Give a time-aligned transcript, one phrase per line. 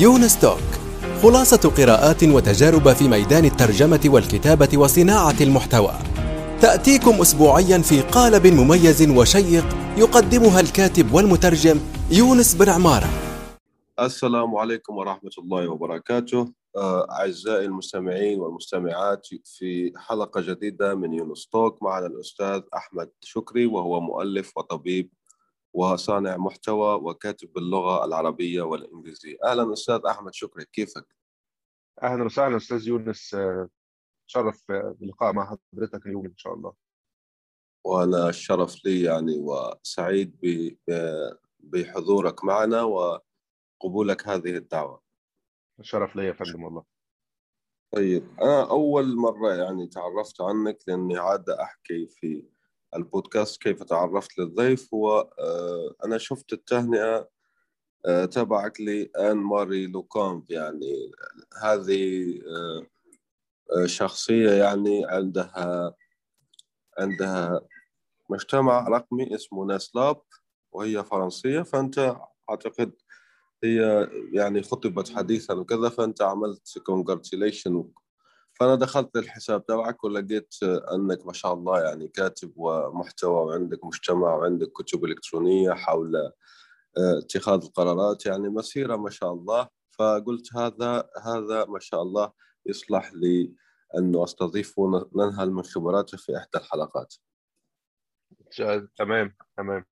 [0.00, 0.68] يونس توك
[1.22, 5.92] خلاصة قراءات وتجارب في ميدان الترجمة والكتابة وصناعة المحتوى.
[6.60, 9.64] تأتيكم أسبوعيا في قالب مميز وشيق
[9.96, 11.80] يقدمها الكاتب والمترجم
[12.10, 13.08] يونس بن عمارة.
[14.00, 16.52] السلام عليكم ورحمة الله وبركاته.
[16.76, 24.00] آه، أعزائي المستمعين والمستمعات في حلقة جديدة من يونس توك معنا الأستاذ أحمد شكري وهو
[24.00, 25.10] مؤلف وطبيب
[25.78, 29.36] وصانع محتوى وكاتب باللغة العربية والإنجليزية.
[29.44, 31.16] أهلا أستاذ أحمد شكري كيفك؟
[32.02, 33.34] أهلا وسهلا أستاذ يونس.
[33.34, 33.68] آه،
[34.26, 36.74] شرف آه، باللقاء مع حضرتك اليوم إن شاء الله.
[37.84, 40.36] وأنا الشرف لي يعني وسعيد
[41.60, 45.02] بحضورك معنا وقبولك هذه الدعوة.
[45.80, 46.84] الشرف ليا يا فندم والله.
[47.94, 52.48] طيب أنا أول مرة يعني تعرفت عنك لأني عادة أحكي في
[52.96, 57.28] البودكاست كيف تعرفت للضيف هو آه، أنا شفت التهنئة
[58.06, 61.12] آه، تبعك لآن ماري لوكامب يعني
[61.62, 62.34] هذه
[63.76, 65.94] آه، شخصية يعني عندها
[66.98, 67.60] عندها
[68.30, 70.22] مجتمع رقمي اسمه ناسلاب
[70.72, 72.16] وهي فرنسية فأنت
[72.50, 72.92] أعتقد
[73.64, 77.84] هي يعني خطبت حديثا وكذا فأنت عملت congratulation
[78.60, 84.72] فأنا دخلت الحساب تبعك ولقيت أنك ما شاء الله يعني كاتب ومحتوى وعندك مجتمع وعندك
[84.72, 89.68] كتب إلكترونية حول آه، اتخاذ القرارات يعني مسيرة ما شاء الله.
[89.90, 92.32] فقلت هذا هذا ما شاء الله
[92.66, 93.54] يصلح لي
[93.98, 97.14] أنه أستضيفه وننهل من خبراته في إحدى الحلقات.
[98.96, 99.84] تمام تمام.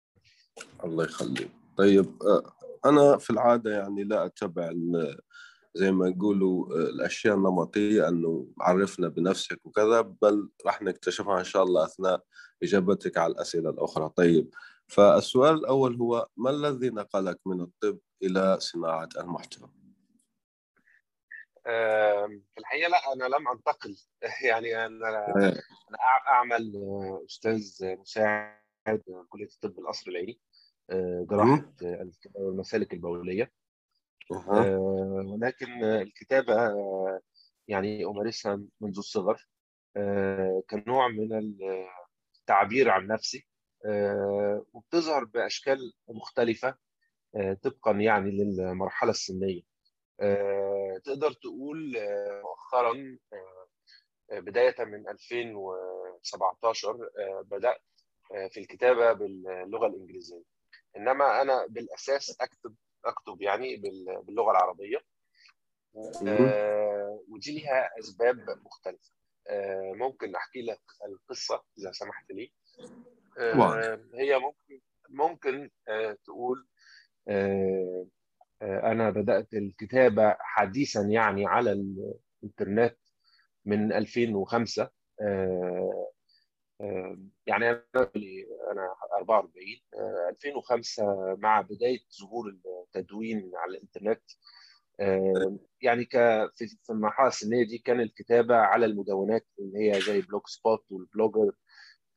[0.85, 1.51] الله يخليك.
[1.77, 2.53] طيب آه،
[2.85, 5.21] أنا في العادة يعني لا أتبع ال-
[5.77, 11.63] زي ما يقولوا آه، الأشياء النمطية أنه عرفنا بنفسك وكذا بل راح نكتشفها إن شاء
[11.63, 12.25] الله أثناء
[12.63, 14.11] إجابتك على الأسئلة الأخرى.
[14.17, 14.55] طيب
[14.87, 19.71] فالسؤال الأول هو ما الذي نقلك من الطب إلى صناعة المحتوى؟
[22.55, 23.97] في الحقيقة لا أنا لم أنتقل.
[24.49, 30.41] يعني أنا أنا أعمل آه، أستاذ مساعد كلية الطب القصر العيني
[30.91, 33.53] آه، جراحة الكلى والمسالك البولية.
[34.33, 34.79] آه،
[35.27, 37.21] ولكن الكتابة آه،
[37.69, 39.49] يعني أمارسها منذ الصغر
[39.97, 41.29] آه، كنوع من
[42.41, 43.47] التعبير عن نفسي
[43.87, 46.77] آه، وبتظهر بأشكال مختلفة
[47.37, 49.63] آه، طبقا يعني للمرحلة السنية.
[50.21, 51.97] آه، تقدر تقول
[52.43, 53.19] مؤخرا
[54.33, 57.81] بداية من 2017 آه، بدأت
[58.35, 60.43] آه، في الكتابة باللغة الإنجليزية.
[60.97, 62.75] إنما أنا بالأساس أكتب
[63.09, 64.99] أكتب يعني بال- باللغة العربية.
[66.27, 69.11] آه، ودي ليها أسباب مختلفة.
[69.49, 72.53] آه، ممكن أحكي لك القصة إذا سمحت لي.
[73.39, 76.67] آه، هي ممكن ممكن آه، تقول
[77.29, 78.07] آه،
[78.63, 82.99] أنا بدأت الكتابة حديثا يعني على الإنترنت
[83.65, 84.91] من 2005 آه،
[85.21, 86.11] آه،
[87.47, 87.85] يعني أنا
[88.73, 92.57] أنا 44 آه، 2005 مع بداية ظهور
[92.87, 94.23] التدوين على الإنترنت.
[95.01, 96.11] آه، يعني ك
[96.57, 101.53] في المرحلة السنية دي كان الكتابة على المدونات اللي هي زي بلوج سبوت والبلوجر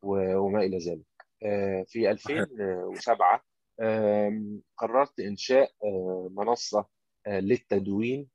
[0.03, 1.05] وما إلى ذلك.
[1.45, 3.43] آه، في 2007
[3.81, 6.87] آم، قررت إنشاء آه، منصة
[7.27, 8.29] آه، للتدوين.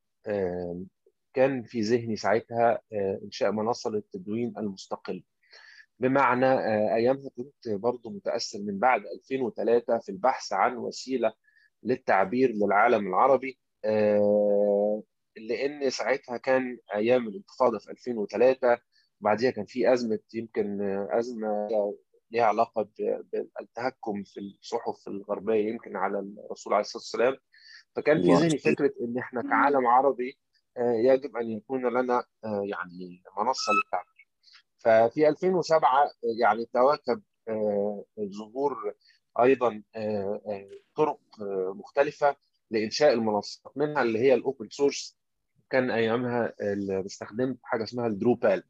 [1.34, 5.24] كان في ذهني ساعتها آه، إنشاء منصة للتدوين المستقل.
[6.00, 11.32] بمعنى آه، أيامها كنت برضو متأثر من بعد 2003 في البحث عن وسيلة
[11.82, 15.02] للتعبير للعالم العربي آه،
[15.36, 18.78] لأن ساعتها كان أيام الانتفاضة في 2003
[19.20, 21.68] بعديها كان في أزمة يمكن أزمة
[22.30, 27.36] ليها علاقة ب- بالتهكم في الصحف الغربية يمكن على الرسول عليه الصلاة والسلام.
[27.96, 30.38] فكان في الله ذهني فكرة إن إحنا كعالم عربي
[30.76, 34.13] آه، يجب أن يكون لنا يعني منصة للتعبير.
[34.84, 38.94] ففي 2007 يعني تواكب آه، ظهور
[39.40, 42.36] أيضا آه، آه، طرق آه، مختلفة
[42.70, 45.16] لإنشاء المنصات منها اللي هي ال open source
[45.70, 46.52] كان أيامها
[47.06, 48.62] استخدمت حاجة اسمها الدروبال.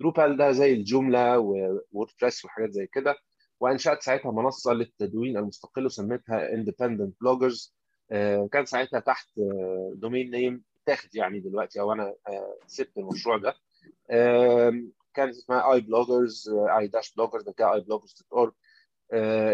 [0.00, 3.16] دروبال ده زي الجوملا ووردبريس وحاجات زي كده
[3.60, 7.74] وأنشأت ساعتها منصة للتدوين المستقل وسميتها Independent Bloggers
[8.52, 9.28] كان ساعتها تحت
[9.94, 13.54] domain name تاخد يعني دلوقتي أو أنا آه، سبت المشروع ده.
[15.14, 18.52] كانت اسمها e bloggers e dash bloggers بعد كده e bloggers dot org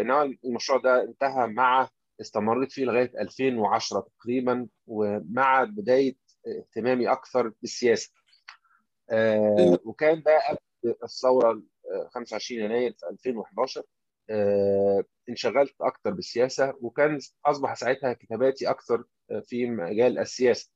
[0.01, 1.89] إنما المشروع ده انتهى مع
[2.21, 6.17] استمريت فيه لغاية 2010 تقريبا ومع بداية
[6.47, 8.11] اهتمامي أكثر بالسياسة.
[9.11, 9.79] آه،.
[9.85, 11.63] وكان ده قبل الثورة
[11.95, 13.83] آه، 25 يناير في 2011
[14.31, 19.05] آه، انشغلت أكتر بالسياسة وكان أصبح ساعتها كتاباتي أكتر
[19.43, 20.71] في مجال السياسة.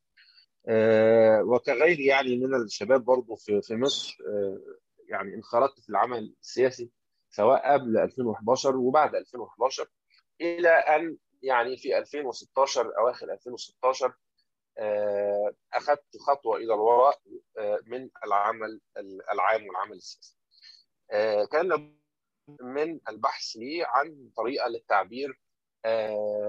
[0.68, 4.60] آه، وكغير يعني من الشباب برضه في في مصر آه،
[5.08, 6.90] يعني انخرطت في العمل السياسي
[7.30, 9.88] سواء قبل 2011 وبعد 2011
[10.40, 14.14] إلى أن يعني في 2016 أواخر 2016
[14.78, 17.20] آه، أخذت خطوة إلى الوراء
[17.86, 18.80] من العمل
[19.32, 20.36] العام والعمل السياسي.
[21.52, 21.94] كان
[22.60, 25.40] من البحث لي عن طريقة للتعبير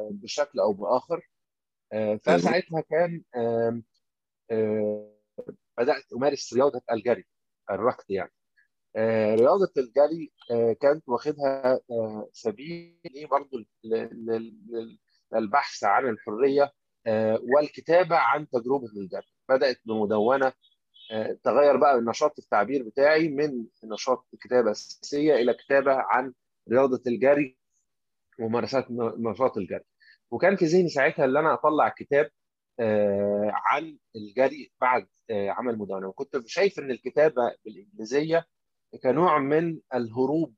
[0.09, 1.29] بشكل أو بآخر
[2.23, 3.23] فساعتها كان
[5.77, 7.25] بدأت أمارس رياضة الجري
[7.71, 8.31] الركض يعني.
[9.35, 10.31] رياضة الجري
[10.81, 11.79] كانت واخدها
[12.33, 13.65] سبيل لي برضه
[15.33, 16.73] للبحث عن الحرية
[17.53, 19.27] والكتابة عن تجربة الجري.
[19.49, 20.53] بدأت بمدونة
[21.43, 26.33] تغير بقى نشاط التعبير بتاعي من نشاط الكتابة الأساسية إلى كتابة عن
[26.71, 27.57] رياضة الجري
[28.39, 28.85] وممارسات
[29.17, 29.83] نشاط الجري.
[30.31, 32.29] وكان في ذهني ساعتها إن أنا أطلع كتاب
[33.49, 38.45] عن الجري بعد عمل مدونه وكنت شايف إن الكتابة بالإنجليزية
[39.03, 40.53] كنوع من الهروب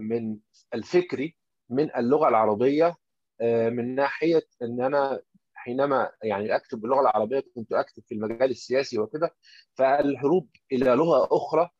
[0.00, 0.36] من
[0.74, 1.36] الفكري
[1.70, 2.96] من اللغة العربية
[3.42, 5.20] من ناحية إن أنا
[5.54, 9.34] حينما يعني أكتب باللغة العربية كنت أكتب في المجال السياسي وكده
[9.74, 11.70] فالهروب إلى لغة أخرى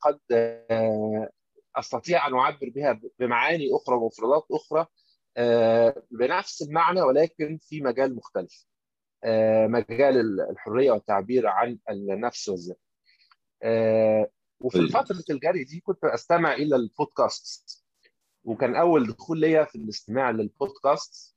[0.00, 0.20] قد
[1.76, 4.86] أستطيع أن أعبر بها بمعاني أخرى ومفردات أخرى
[6.10, 8.66] بنفس المعنى ولكن في مجال مختلف.
[9.66, 12.80] مجال الحرية والتعبير عن النفس والذات.
[14.60, 17.84] وفي فترة الجري دي كنت أستمع إلى البودكاست.
[18.44, 21.36] وكان أول دخول ليا في الاستماع لل podcast.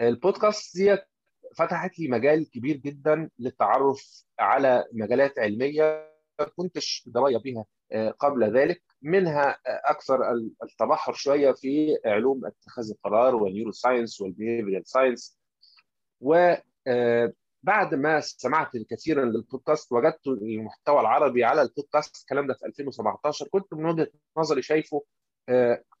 [0.00, 0.96] ال podcast دي
[1.56, 7.64] فتحت لي مجال كبير جدا للتعرف على مجالات علمية ما كنتش درايه بها
[8.10, 8.82] قبل ذلك.
[9.04, 15.38] منها أكثر التبحر شوية في علوم اتخاذ القرار وال neuroscience وال behavioral science
[16.20, 23.74] وبعد ما سمعت كثيرا للبودكاست وجدت المحتوى العربي على البودكاست الكلام ده في 2017 كنت
[23.74, 25.02] من وجهة نظري شايفه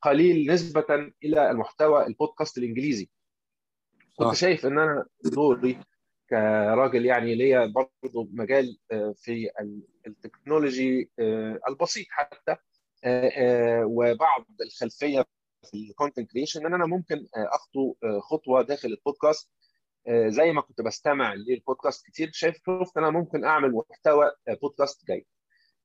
[0.02, 3.08] قليل نسبة إلى المحتوى البودكاست الإنجليزي.
[4.16, 4.34] كنت صح.
[4.34, 5.80] شايف إن أنا دوري
[6.30, 8.78] كراجل يعني ليا برضه مجال
[9.16, 9.50] في
[10.06, 11.10] ال technology
[11.68, 12.56] البسيط حتى.
[13.84, 15.24] وبعض الخلفية
[15.70, 19.50] في ال content creation إن أنا ممكن أخطو خطوة داخل البودكاست
[20.26, 25.26] زي ما كنت بستمع للبودكاست كتير شايف شفت أنا ممكن أعمل محتوى بودكاست جاي.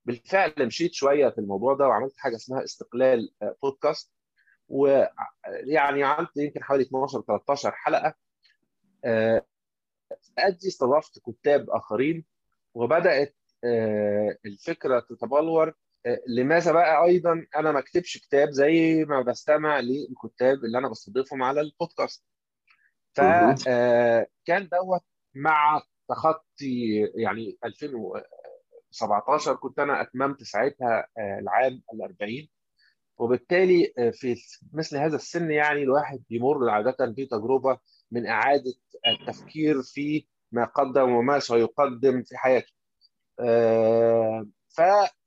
[0.05, 3.31] بالفعل مشيت شوية في الموضوع ده وعملت حاجة اسمها استقلال
[3.63, 4.11] بودكاست
[4.69, 8.13] ويعني عملت يمكن حوالي 12 13 حلقة.
[10.37, 12.25] ادي استضفت كتاب آخرين
[12.73, 13.35] وبدأت
[14.45, 15.73] الفكرة تتبلور.
[16.27, 21.61] لماذا بقى أيضا أنا ما أكتبش كتاب زي ما بستمع للكتاب اللي أنا بستضيفهم على
[21.61, 22.23] البودكاست؟
[23.13, 25.03] فكان دوت
[25.35, 31.07] مع تخطي يعني 2017 كنت أنا أتممت ساعتها
[31.39, 32.47] العام ال 40
[33.17, 34.35] وبالتالي في
[34.73, 37.77] مثل هذا السن يعني الواحد بيمر عادة في تجربة
[38.11, 38.73] من إعادة
[39.07, 42.73] التفكير في ما قدم وما سيقدم في حياته.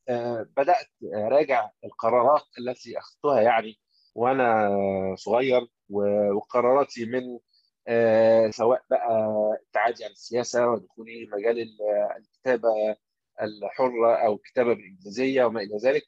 [0.08, 3.78] فبدات اراجع القرارات التي أخذتها يعني
[4.14, 4.68] وأنا
[5.18, 5.68] صغير
[6.34, 7.38] وقراراتي من
[8.50, 9.08] سواء بقى
[9.66, 11.68] ابتعادي عن السياسة ودخولي مجال
[12.16, 12.68] الكتابة
[13.42, 16.02] الحرة أو الكتابة بالإنجليزية وما إلى ذلك.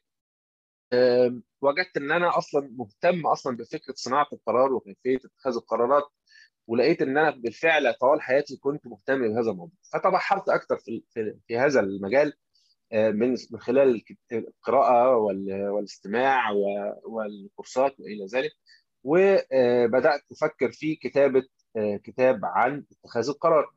[1.61, 6.03] وجدت إن أنا أصلا مهتم أصلا بفكرة صناعة القرار وكيفية اتخاذ القرارات
[6.67, 11.57] ولقيت إن أنا بالفعل طوال حياتي كنت مهتم بهذا الموضوع فتبحرت أكثر في في, في
[11.57, 12.33] هذا المجال
[12.93, 14.01] من من خلال
[14.31, 15.17] القراءة
[15.71, 16.51] والاستماع
[17.03, 18.51] والكورسات وإلى ذلك.
[19.03, 21.43] وبدأت أفكر في كتابة
[22.03, 23.71] كتاب عن اتخاذ القرار.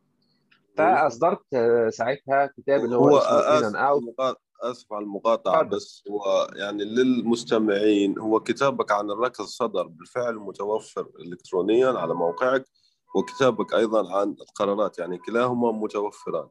[0.77, 1.41] فأصدرت
[1.89, 3.19] ساعتها كتاب اللي هو, هو
[4.63, 6.05] اسف على المقاطعة بس.
[6.11, 12.65] هو يعني للمستمعين هو كتابك عن الركض صدر بالفعل متوفر الكترونيا على موقعك
[13.15, 16.49] وكتابك أيضا عن القرارات يعني كلاهما متوفران.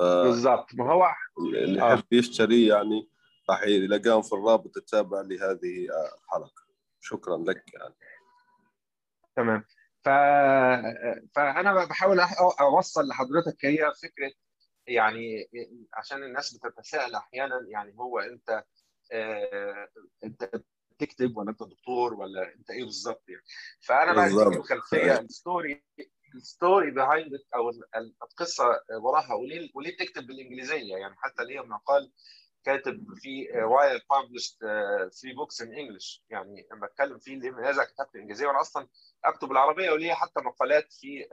[0.00, 0.74] بالضبط.
[0.74, 1.06] ما هو
[1.38, 2.16] اللي يحب آه.
[2.16, 3.10] يشتري يعني
[3.50, 5.86] راح يلاقاهم في الرابط التابع لهذه
[6.24, 6.62] الحلقة.
[7.00, 7.94] شكرا لك يعني.
[9.36, 9.64] تمام.
[10.04, 10.08] ف...
[11.34, 12.20] فأنا بحاول
[12.60, 14.32] أوصل لحضرتك هي فكرة
[14.86, 15.50] يعني
[15.94, 18.64] عشان الناس بتتساءل أحيانا يعني هو أنت
[19.12, 19.88] آه
[20.24, 20.50] أنت
[20.90, 23.42] بتكتب ولا أنت دكتور ولا أنت إيه بالظبط يعني.
[23.80, 24.26] فأنا بقى
[24.56, 25.84] الخلفيه الستوري
[26.34, 27.70] ال story behind أو
[28.22, 32.12] القصة وراها وليه وليه بتكتب بالإنجليزية؟ يعني حتى ليا مقال
[32.64, 38.16] كاتب في Why I Published 3 Books in English يعني لما اتكلم فيه لماذا كتبت
[38.16, 38.88] إنجليزية وأنا أصلا
[39.24, 41.28] أكتب العربية وليا حتى مقالات في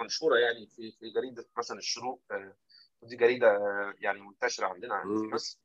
[0.00, 2.22] منشورة يعني في في جريدة مثلا الشروق
[3.02, 3.58] دي جريدة
[3.98, 5.58] يعني منتشرة عندنا في مصر.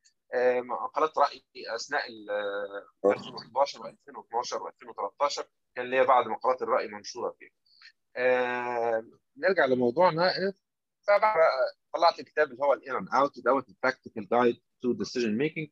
[0.62, 1.44] مقالات راي
[1.75, 2.02] أثناء
[3.06, 5.44] 2011 و2012 و2013
[5.75, 7.50] كان ليا بعض مقالات الرأي منشورة فيها.
[9.38, 10.32] نرجع لموضوعنا.
[11.94, 15.68] طلعت الكتاب اللي هو ال In and Out the Practical Guide to Decision Making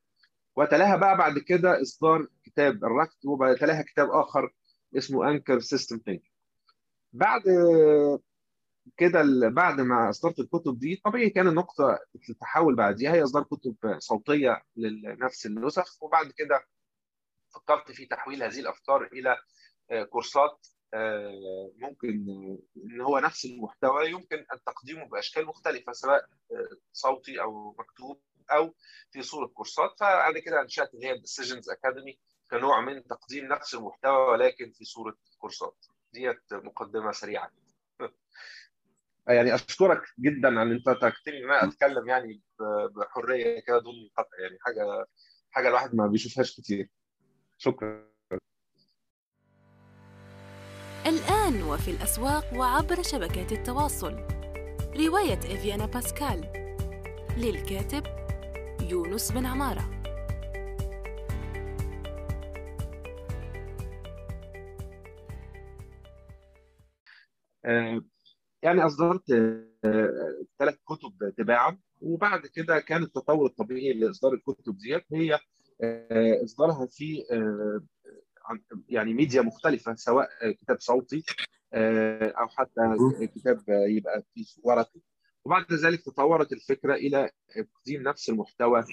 [0.56, 4.54] وتلاها بقى بعد كده إصدار كتاب الركت وتلاها كتاب آخر
[4.98, 6.24] اسمه Anchor System Think
[7.14, 7.42] بعد
[8.98, 13.14] كده بعد ما إصدرت الكتب دي طبيعي كان النقطة التحول بعديها.
[13.14, 16.04] هي إصدار كتب صوتية لنفس النسخ.
[16.04, 16.66] وبعد كده
[17.56, 19.38] فكرت في تحويل هذه الأفكار إلى
[20.10, 20.68] كورسات
[21.78, 22.10] ممكن
[22.78, 26.26] إن هو نفس المحتوى يمكن أن تقديمه بأشكال مختلفة سواء
[26.94, 28.22] صوتي أو مكتوب
[28.52, 28.76] أو
[29.12, 29.92] في صورة كورسات.
[30.00, 32.20] فبعد كده أنشأت اللي هي Decisions Academy
[32.52, 35.86] كنوع من تقديم نفس المحتوى ولكن في صورة كورسات.
[36.14, 37.52] ديت مقدمة سريعه
[39.28, 42.42] يعني أشكرك جدا إن أنت تركتني إن أنا أتكلم يعني
[42.96, 45.06] بحرية كده دون قطع يعني حاجة
[45.52, 46.90] حاجة الواحد ما بيشوفهاش كتير.
[47.58, 48.13] شكرا.
[51.06, 54.14] الآن وفي الأسواق وعبر شبكات التواصل.
[54.96, 56.42] رواية إفيانا باسكال.
[57.38, 58.04] للكاتب
[58.82, 59.90] يونس بن عمارة.
[68.64, 69.24] يعني أصدرت
[70.60, 75.40] ثلاث كتب تباعا وبعد كده كان التطور الطبيعي لإصدار الكتب ديت هي
[76.44, 77.24] إصدارها في
[78.90, 81.24] يعني ميديا مختلفة سواء كتاب صوتي
[81.74, 82.96] أو حتى
[83.36, 85.02] كتاب يبقى في ورقي
[85.46, 88.84] وبعد ذلك تطورت الفكرة إلى تقديم نفس المحتوى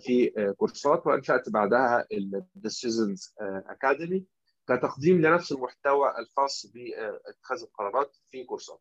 [0.00, 3.34] في كورسات وأنشأت بعدها ال Decisions
[3.66, 4.26] Academy
[4.68, 8.80] كتقديم لنفس المحتوى الخاص باتخاذ القرارات في كورسات.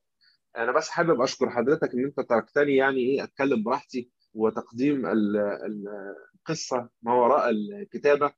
[0.57, 7.13] أنا بس حابب أشكر حضرتك إن أنت تركتني يعني إيه أتكلم براحتي وتقديم القصة ما
[7.13, 8.33] وراء الكتابة.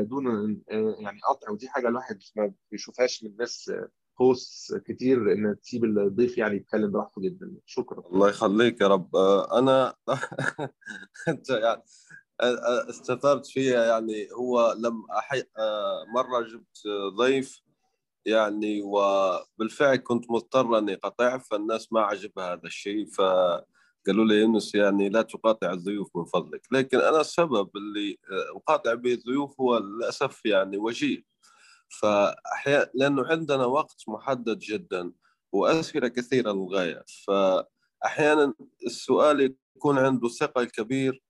[0.00, 0.56] دون
[0.98, 3.72] يعني قطع ودي حاجة الواحد ما بيشوفهاش من ناس
[4.20, 7.52] هوست كتير ان تسيب الضيف يعني يتكلم براحته جدا.
[7.66, 8.06] شكرا.
[8.06, 9.16] الله يخليك يا رب.
[9.52, 9.94] أنا
[11.28, 11.82] أنت يعني
[12.88, 13.84] استثرت فيها.
[13.84, 15.42] يعني هو لم أحي...
[16.14, 16.82] مرة جبت
[17.16, 17.62] ضيف
[18.26, 23.06] يعني وبالفعل كنت مضطر إني اقاطع فالناس ما عجبها هذا الشيء.
[24.04, 26.62] فقالوا لي يونس يعني لا تقاطع الضيوف من فضلك.
[26.72, 28.18] لكن أنا السبب اللي
[28.56, 31.22] أقاطع به الضيوف هو للأسف يعني وجيه
[32.00, 35.12] فاحيانا لأنه عندنا وقت محدد جدا
[35.52, 37.04] وأسئلة كثيرة للغاية.
[37.26, 38.54] فاحيانا
[38.86, 41.22] السؤال يكون عنده ثقل كبير.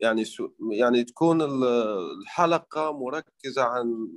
[0.00, 0.24] يعني
[0.72, 4.08] يعني تكون الحلقة مركزة عن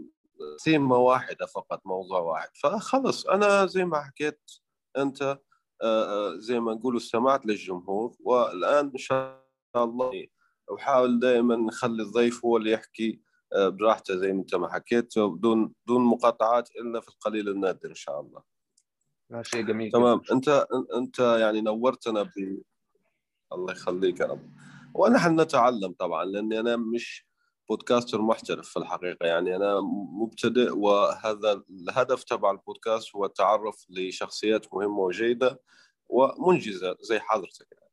[0.64, 2.50] ثيمة واحدة فقط موضوع واحد.
[2.64, 4.42] فخلص أنا زي ما حكيت
[4.98, 5.40] أنت
[6.36, 10.28] زي ما نقول استمعت للجمهور والآن إن شاء الله
[10.78, 13.22] أحاول دائما نخلي الضيف هو اللي يحكي
[13.56, 18.20] براحته زي ما أنت ما حكيت بدون دون مقاطعات إلا في القليل النادر إن شاء
[18.22, 18.42] الله.
[19.42, 20.18] شيء جميل تمام.
[20.20, 20.34] جدا.
[20.34, 22.32] أنت أنت يعني نورتنا ب
[23.54, 24.52] الله يخليك يا رب.
[24.94, 27.26] ونحن نتعلم طبعا لأني أنا مش
[27.70, 29.82] بودكاستر محترف في الحقيقة يعني أنا
[30.22, 35.62] مبتدئ وهذا الهدف تبع البودكاست هو التعرف لشخصيات مهمة وجيدة
[36.10, 37.86] ومنجزة زي حضرتك يعني.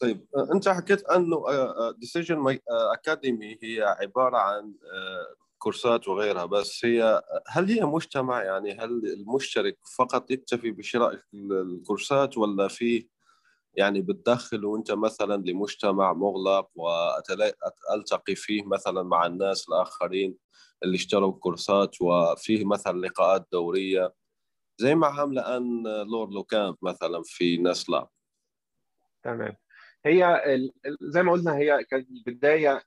[0.00, 1.44] طيب أنت حكيت أنه
[1.98, 4.74] ديسيجن أكاديمي هي عبارة عن
[5.58, 12.68] كورسات وغيرها بس هي هل هي مجتمع يعني هل المشترك فقط يكتفي بشراء الكورسات ولا
[12.68, 13.08] في
[13.76, 20.36] يعني بتدخل وانت مثلا لمجتمع مغلق والتقي فيه مثلا مع الناس الآخرين
[20.82, 24.14] اللي اشتروا كورسات وفيه مثلا لقاءات دورية
[24.78, 28.08] زي ما عامله ان لور لوكامب مثلا في نسلا
[29.22, 29.56] تمام.
[30.06, 30.42] هي
[31.02, 32.82] زي ما قلنا هي كانت البدايه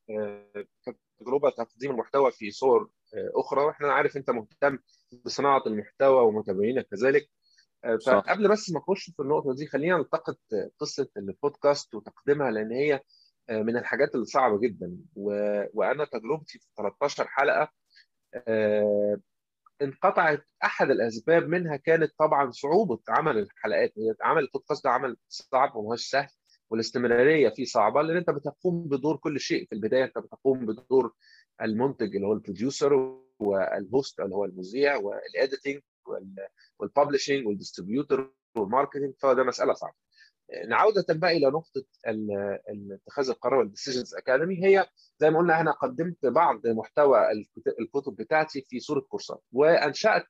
[0.85, 4.79] كانت تجربة تقديم المحتوى في صور أخرى وإحنا عارف أنت مهتم
[5.25, 7.29] بصناعة المحتوى ومتابعينك كذلك.
[8.05, 10.37] فقبل بس ما أخش في النقطة دي خلينا نلتقط
[10.79, 13.01] قصة البودكاست وتقديمها لأن هي
[13.49, 14.97] من الحاجات اللي صعبة جدا.
[15.15, 15.29] و...
[15.73, 17.71] وأنا تجربتي في 13 حلقة
[19.81, 23.93] انقطعت أحد الأسباب منها كانت طبعا صعوبة عمل الحلقات.
[24.21, 26.29] عمل البودكاست ده عمل صعب وما هوش سهل
[26.69, 30.03] والاستمرارية فيه صعبة لأن أنت بتقوم بدور كل شيء في البداية.
[30.03, 31.13] أنت بتقوم بدور
[31.61, 32.93] المنتج اللي هو ال producer
[33.39, 35.79] وال host اللي هو المذيع والاديتنج
[36.79, 39.93] والببلشنج والديستريبيوتر والماركتنج فده مسألة صعبة.
[40.71, 41.83] عودة بقى إلى نقطة
[42.95, 44.87] اتخاذ القرار وال Decisions Academy هي
[45.19, 47.19] زي ما قلنا أنا قدمت بعض محتوى
[47.79, 50.25] الكتب بتاعتي في صورة كورسات وأنشأت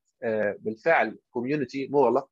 [0.59, 2.29] بالفعل community مغلق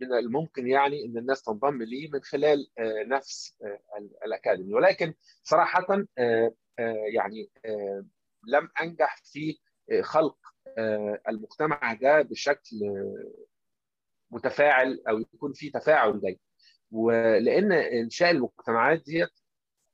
[0.00, 2.70] من الممكن يعني إن الناس تنضم لي من خلال
[3.08, 3.58] نفس
[4.26, 4.74] الأكاديمي.
[4.74, 5.86] ولكن صراحة
[7.14, 7.50] يعني
[8.48, 9.58] لم أنجح في
[10.02, 10.38] خلق
[11.28, 12.76] المجتمع ده بشكل
[14.30, 16.38] متفاعل أو يكون في تفاعل دايما.
[16.90, 19.30] ولأن إنشاء المجتمعات ديت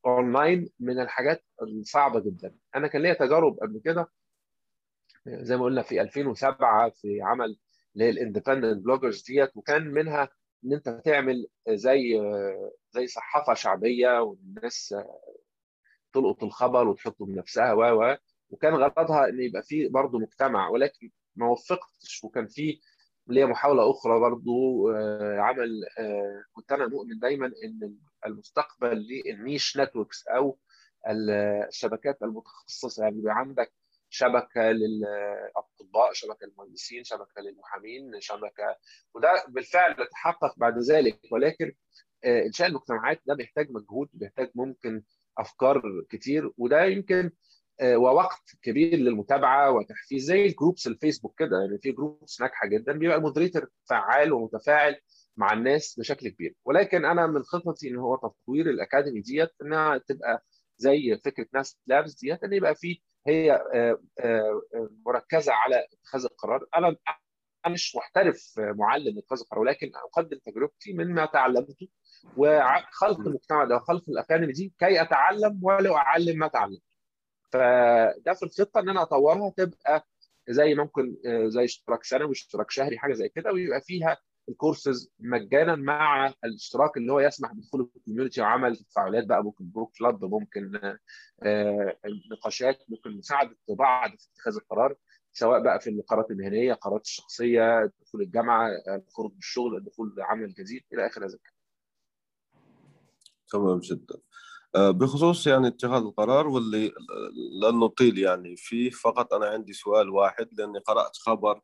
[0.07, 2.55] أونلاين من الحاجات الصعبة جدا.
[2.77, 4.11] أنا كان ليا تجارب قبل كده
[5.27, 7.59] زي ما قلنا في 2007 في عمل
[7.95, 10.29] اللي هي ال independent bloggers ديت وكان منها
[10.65, 12.21] إن أنت تعمل زي
[12.91, 14.95] زي صحافة شعبية والناس
[16.13, 18.17] تلقط الخبر وتحطه بنفسها و
[18.53, 22.81] وكان غرضها إن يبقى في برضه مجتمع ولكن ما وفقتش وكان في
[23.27, 24.85] ليا محاولة أخرى برضه
[25.41, 25.71] عمل
[26.53, 30.59] كنت أنا مؤمن دايما إن المستقبل لل niche networks أو
[31.09, 33.73] الشبكات المتخصصة يعني يبقى عندك
[34.11, 38.77] شبكة للأطباء شبكة للمهندسين شبكة للمحامين شبكة
[39.15, 41.21] وده بالفعل تحقق بعد ذلك.
[41.33, 41.73] ولكن
[42.25, 45.03] إنشاء المجتمعات ده بيحتاج مجهود بيحتاج ممكن
[45.39, 47.31] أفكار كتير وده يمكن
[47.85, 53.17] ووقت كبير للمتابعة وتحفيز زي ال groups الفيسبوك كده يعني في groups ناجحة جدا بيبقى
[53.17, 54.97] ال moderator فعال ومتفاعل
[55.37, 56.55] مع الناس بشكل كبير.
[56.65, 60.45] ولكن أنا من خططي إن هو تطوير ال academy ديت إنها تبقى
[60.79, 63.61] زي فكرة ناس لابس ديت إن يبقى في هي
[65.07, 66.67] مركزة على اتخاذ القرار.
[66.77, 66.97] أنا
[67.67, 71.89] أنا مش محترف معلم اتخاذ القرار ولكن أقدم تجربتي مما تعلمته
[72.37, 76.83] وخلق المجتمع ده وخلق ال academy دي كي أتعلم ولا أعلم ما تعلمت
[77.53, 80.07] فده في الخطة إن أنا أطورها تبقى
[80.49, 81.17] زي ممكن
[81.47, 84.17] زي اشتراك سنوي اشتراك شهري حاجة زي كده ويبقى فيها
[84.49, 89.97] الكورسز مجانا مع الاشتراك اللي هو يسمح بدخول ال community وعمل تفاعلات بقى ممكن book
[89.99, 90.81] club ممكن
[92.33, 94.97] نقاشات ممكن مساعدة بعض في اتخاذ القرار
[95.33, 98.69] سواء بقى في القرارات المهنية القرارات الشخصية دخول الجامعة
[99.09, 101.55] الخروج من الشغل الدخول لعمل جديد إلى آخر هذا الكلام.
[103.53, 104.19] تمام جدا.
[104.77, 106.93] بخصوص يعني اتخاذ القرار واللي
[107.63, 108.57] لن نطيل يعني.
[108.57, 111.61] فيه فقط أنا عندي سؤال واحد لأني قرأت خبر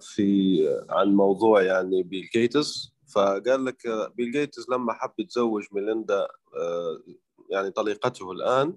[0.00, 0.58] في
[0.90, 2.92] عن موضوع يعني بيل جيتس.
[3.14, 3.76] فقال لك
[4.16, 6.28] بيل جيتس لما حب يتزوج ميليندا
[7.50, 8.76] يعني طليقته الآن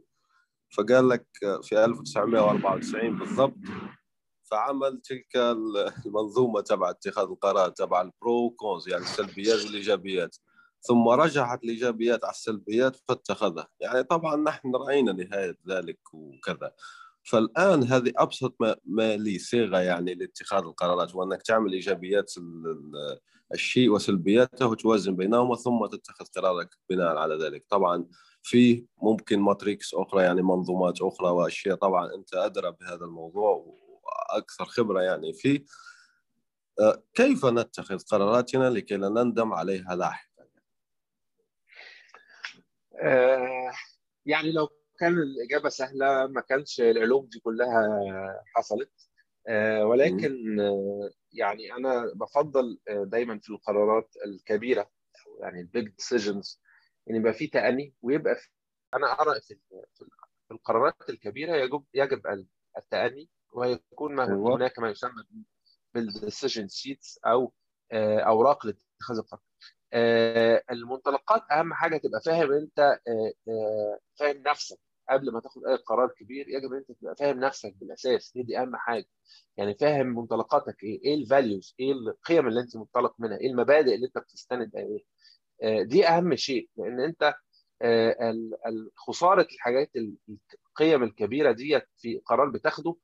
[0.77, 1.27] فقال لك
[1.61, 3.57] في 1994 بالضبط
[4.43, 5.35] فعمل تلك
[6.05, 10.37] المنظومة تبع اتخاذ القرار تبع البرو كونز يعني السلبيات والإيجابيات.
[10.87, 16.71] ثم رجحت الايجابيات على السلبيات فاتخذها يعني طبعا نحن رأينا نهاية ذلك وكذا.
[17.23, 22.33] فالآن هذه أبسط ما, ما لي صيغة يعني لاتخاذ القرارات وأنك تعمل إيجابيات
[23.53, 27.65] الشيء وسلبياته وتوازن بينهما ثم تتخذ قرارك بناء على ذلك.
[27.69, 28.05] طبعا
[28.41, 33.65] في ممكن ماتريكس أخرى يعني منظومات أخرى وأشياء طبعا أنت أدرى بهذا الموضوع
[34.03, 35.65] وأكثر خبرة يعني فيه.
[37.13, 40.32] كيف نتخذ قراراتنا لكي لا نندم عليها لاحقا؟
[43.01, 43.71] آه
[44.25, 44.67] يعني لو
[44.99, 47.87] كان الإجابة سهلة ما كانش العلوم دي كلها
[48.55, 48.91] حصلت.
[49.47, 54.91] آه ولكن آه يعني أنا بفضل دايما في القرارات الكبيرة
[55.41, 56.61] يعني ال big decisions
[57.09, 58.49] إن يبقى في تأني ويبقى في
[58.93, 59.59] أنا أرى في
[60.47, 62.21] في القرارات الكبيرة يجب يجب
[62.77, 64.25] التأني ويكون ما
[64.55, 65.23] هناك ما يسمى
[65.93, 67.53] بال decision sheets أو
[67.93, 69.41] أوراق لاتخاذ القرار.
[70.71, 72.99] المنطلقات أهم حاجة تبقى فاهم أنت
[74.19, 74.77] فاهم نفسك
[75.09, 76.45] قبل ما تاخد أي قرار كبير.
[76.49, 79.05] يجب أنت تبقى فاهم نفسك بالأساس هي دي أهم حاجة.
[79.57, 83.95] يعني فاهم منطلقاتك إيه إيه ال values إيه القيم اللي أنت منطلق منها إيه المبادئ
[83.95, 85.03] اللي أنت بتستند عليها.
[85.83, 87.33] دي أهم شيء لأن أنت
[88.95, 89.91] خسارة الحاجات
[90.69, 92.95] القيم الكبيرة ديت في قرار بتاخده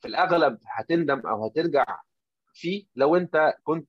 [0.00, 2.00] في الأغلب هتندم أو هترجع
[2.56, 3.88] فيه لو انت كنت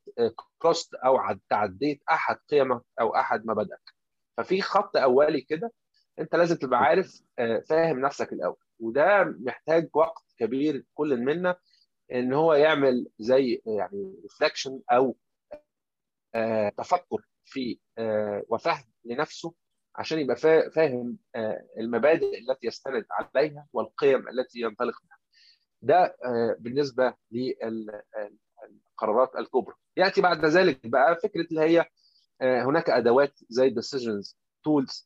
[0.58, 3.94] كروست أو تعديت أحد قيمك أو أحد مبادئك.
[4.38, 5.72] ففي خط أولي كده
[6.20, 7.22] انت لازم تبقى عارف
[7.70, 8.58] فاهم نفسك الأول.
[8.80, 11.56] وده محتاج وقت كبير كل منا
[12.12, 15.18] إن هو يعمل زي يعني ريفلكشن أو
[16.78, 17.80] تفكر في
[18.50, 19.54] وفهم لنفسه
[19.96, 20.36] عشان يبقى
[20.76, 21.18] فاهم
[21.80, 25.18] المبادئ التي يستند عليها والقيم التي ينطلق منها
[25.82, 26.18] ده
[26.60, 27.14] بالنسبة
[28.98, 29.76] للقرارات الكبرى.
[29.98, 31.86] يأتي بعد ذلك بقى فكرة اللي هي
[32.42, 34.36] هناك أدوات زي decisions
[34.68, 35.06] tools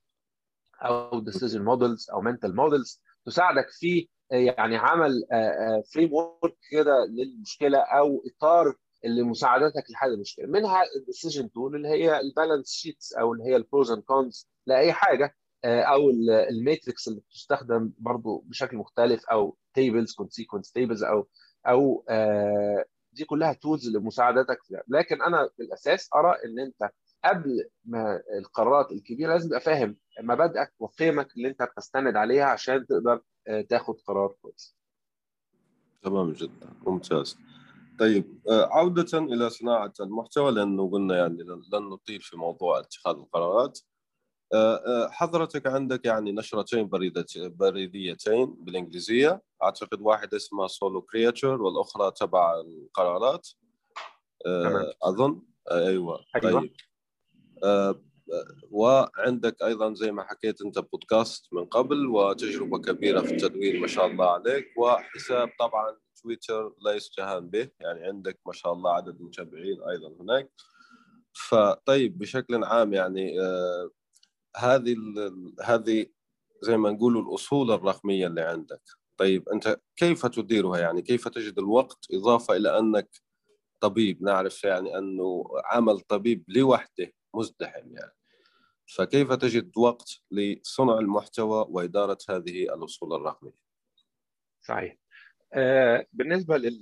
[0.81, 5.23] أو decision models أو mental models تساعدك في يعني عمل
[5.93, 8.75] framework كده للمشكلة أو إطار
[9.05, 10.47] اللي مساعدتك لحل المشكلة.
[10.47, 14.03] منها ال decision tool اللي هي ال balance sheets أو اللي هي ال pros and
[14.03, 16.09] cons لأي حاجة آه، أو
[16.49, 21.27] ال matrix اللي بتستخدم برضو بشكل مختلف أو tables consequence tables أو
[21.67, 26.91] أو آه، دي كلها tools لمساعدتك فيها لكن أنا بالأساس أرى إن أنت
[27.25, 33.21] قبل ما القرارات الكبيرة لازم تبقى فاهم مبادئك وقيمك اللي أنت بتستند عليها عشان تقدر
[33.47, 34.75] آه، تاخد قرار كويس.
[36.01, 37.37] تمام جدا ممتاز.
[37.99, 41.43] طيب عودة إلى صناعة المحتوى لأنه قلنا يعني
[41.73, 43.79] لن نطيل في موضوع اتخاذ القرارات
[44.53, 46.89] آه، آه، حضرتك عندك يعني نشرتين
[47.57, 53.49] بريديتين بالإنجليزية أعتقد واحدة اسمها Solo Creator والأخرى تبع القرارات.
[54.45, 55.41] آه، أظن.
[55.71, 56.69] أيوه, أيوة.
[57.63, 58.01] طيب.
[58.71, 64.05] وعندك أيضا زي ما حكيت أنت بودكاست من قبل وتجربة كبيرة في التدوين ما شاء
[64.07, 67.69] الله عليك وحساب طبعا تويتر لا يستهان به.
[67.79, 70.51] يعني عندك ما شاء الله عدد متابعين أيضا هناك.
[71.33, 73.39] فطيب بشكل عام يعني
[74.57, 74.95] هذه
[75.63, 76.05] هذه
[76.61, 78.81] زي ما نقول الأصول الرقمية اللي عندك.
[79.21, 83.09] طيب أنت كيف تديرها؟ يعني كيف تجد الوقت إضافة إلى أنك
[83.79, 88.11] طبيب؟ نعرف يعني أنه عمل طبيب لوحده مزدحم يعني.
[88.95, 93.53] فكيف تجد وقت لصنع المحتوى وإدارة هذه الأصول الرقمية؟
[94.61, 94.97] صحيح.
[95.53, 96.81] آه بالنسبة لل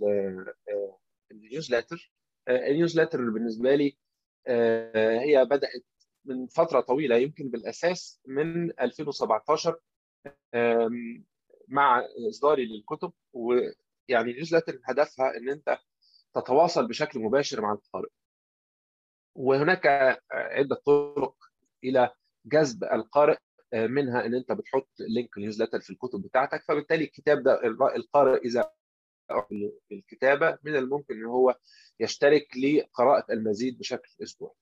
[1.32, 2.14] النيوزلتر
[2.48, 3.98] آه, آه، النيوزلتر بالنسبة لي
[4.96, 5.86] هي بدأت
[6.26, 9.80] من فترة طويلة يمكن بالأساس من 2017
[11.70, 15.78] مع إصداري للكتب ويعني newsletter هدفها إن أنت
[16.36, 18.10] تتواصل بشكل مباشر مع القارئ
[19.36, 19.88] وهناك
[20.32, 21.36] عدة طرق
[21.84, 22.12] إلى
[22.46, 23.38] جذب القارئ
[23.74, 27.62] منها إن أنت بتحط link newsletter في الكتب بتاعتك فبالتالي الكتاب ده
[27.96, 28.72] القارئ إذا
[29.92, 31.56] الكتابة من الممكن إن هو
[32.00, 34.54] يشترك لقراءة المزيد بشكل أسبوعي.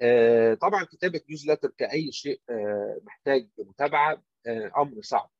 [0.00, 5.30] آه، طبعا كتابة newsletter كأي شيء آه، محتاج متابعة آه، أمر صعب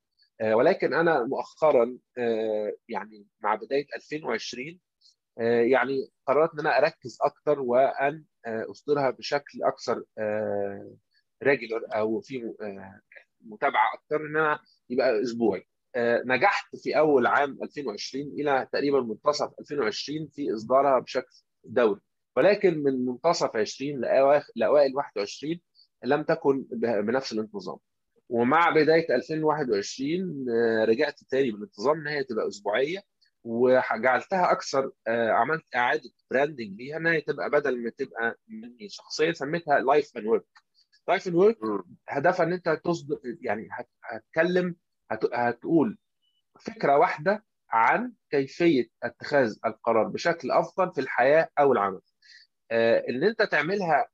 [0.42, 1.98] ولكن أنا مؤخرا
[2.88, 4.80] يعني مع بداية 2020
[5.70, 10.04] يعني قررت إن أنا أركز أكثر وأن أصدرها بشكل أكثر
[11.42, 12.54] ريجولر أو في
[13.40, 14.58] متابعة أكثر إن أنا
[14.90, 15.66] يبقى أسبوعي.
[16.26, 22.00] نجحت في أول عام 2020 إلى تقريبا منتصف 2020 في إصدارها بشكل دوري.
[22.36, 24.00] ولكن من منتصف 20
[24.56, 25.60] لأوائل 21
[26.04, 27.76] لم تكن بنفس الانتظام.
[28.28, 33.00] ومع بداية 2021 آه، رجعت تاني بالانتظام إن هي تبقى أسبوعية.
[33.44, 39.32] وجعلتها أكثر آه، عملت إعادة branding ليها إن هي تبقى بدل ما تبقى مني شخصيا
[39.32, 40.44] سميتها Life and Work
[41.08, 41.58] Life and Work
[42.08, 43.68] هدفها إن أنت تصدر يعني
[44.04, 44.76] هتكلم
[45.32, 45.98] هتقول
[46.60, 52.00] فكرة واحدة عن كيفية اتخاذ القرار بشكل أفضل في الحياة أو العمل.
[52.70, 54.08] آه، إن أنت تعملها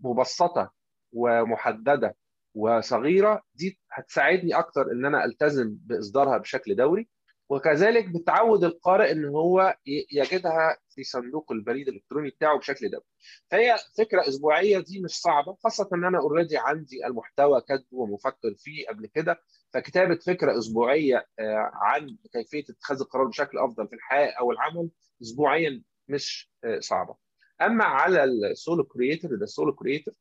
[0.00, 0.72] مبسطة
[1.12, 2.16] ومحددة
[2.54, 7.08] وصغيرة دي هتساعدني أكتر إن أنا ألتزم بإصدارها بشكل دوري
[7.48, 9.76] وكذلك بتعود القارئ إن هو
[10.12, 13.04] يجدها في صندوق البريد الإلكتروني بتاعه بشكل دوري.
[13.50, 18.86] فهي فكرة أسبوعية دي مش صعبة خاصة إن أنا اوريدي عندي المحتوى كاتبه ومفكر فيه
[18.88, 19.36] قبل كده
[19.72, 24.90] فكتابة فكرة أسبوعية آه، عن كيفية اتخاذ القرار بشكل أفضل في الحياة أو العمل
[25.22, 27.16] اسبوعيا مش صعبة.
[27.62, 30.14] أما على ال Solo Creator ده ال Solo Creator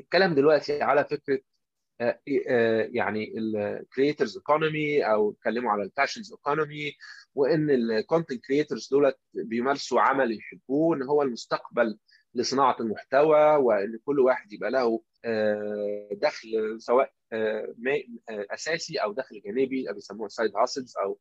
[0.00, 1.40] الكلام دلوقتي على فكرة
[2.00, 6.92] آه، آه، يعني ال creators economy أو اتكلموا على ال passions economy
[7.34, 11.98] وإن ال content creators دولت بيمارسوا عمل يحبوه ان هو المستقبل
[12.34, 17.12] لصناعة المحتوى وإن كل واحد يبقى له آه، دخل سواء
[18.28, 21.18] أساسي أو دخل جانبي بيسموه side hustles أو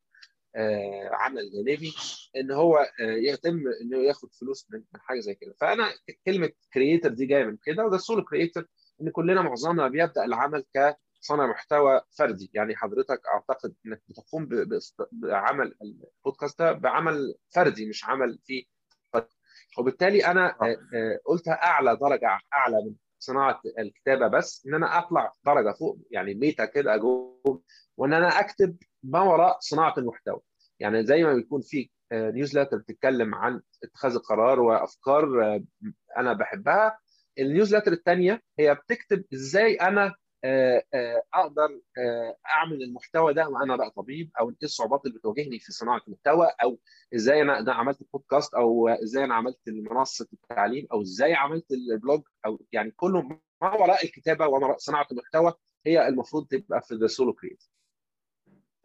[1.11, 1.93] عمل جانبي
[2.35, 5.55] إن هو آه، يتم إنه ياخد فلوس من حاجة زي كده.
[5.61, 5.93] فأنا
[6.25, 8.67] كلمة creator دي جاية من كده وده ال Solo Creator
[9.01, 12.51] إن كلنا معظمنا بيبدأ العمل كصانع محتوى فردي.
[12.53, 14.49] يعني حضرتك أعتقد إنك بتقوم
[15.11, 18.63] بعمل البودكاست ده بعمل فردي مش عمل فيه
[19.77, 21.19] وبالتالي أنا آه.
[21.25, 26.65] قلتها أعلى درجة أعلى من صناعة الكتابة بس إن أنا أطلع درجة فوق يعني meta
[26.65, 27.61] كده اجوم
[27.97, 30.39] وإن أنا أكتب ما وراء صناعة المحتوى.
[30.79, 35.63] يعني زي ما بيكون في newsletter بتتكلم عن اتخاذ القرار وأفكار آه،
[36.17, 36.99] أنا بحبها.
[37.39, 41.79] ال newsletter الثانية هي بتكتب إزاي أنا آه، آه، أقدر
[42.55, 46.79] أعمل المحتوى ده وأنا بقى طبيب أو إيه الصعوبات اللي بتواجهني في صناعة المحتوى أو
[47.15, 52.21] إزاي أنا عملت بودكاست أو إزاي أنا عملت منصه التعليم أو إزاي عملت ال blog
[52.45, 53.21] أو يعني كله
[53.61, 55.53] ما وراء الكتابة وما وراء صناعة المحتوى
[55.85, 57.33] هي المفروض تبقى في The Solo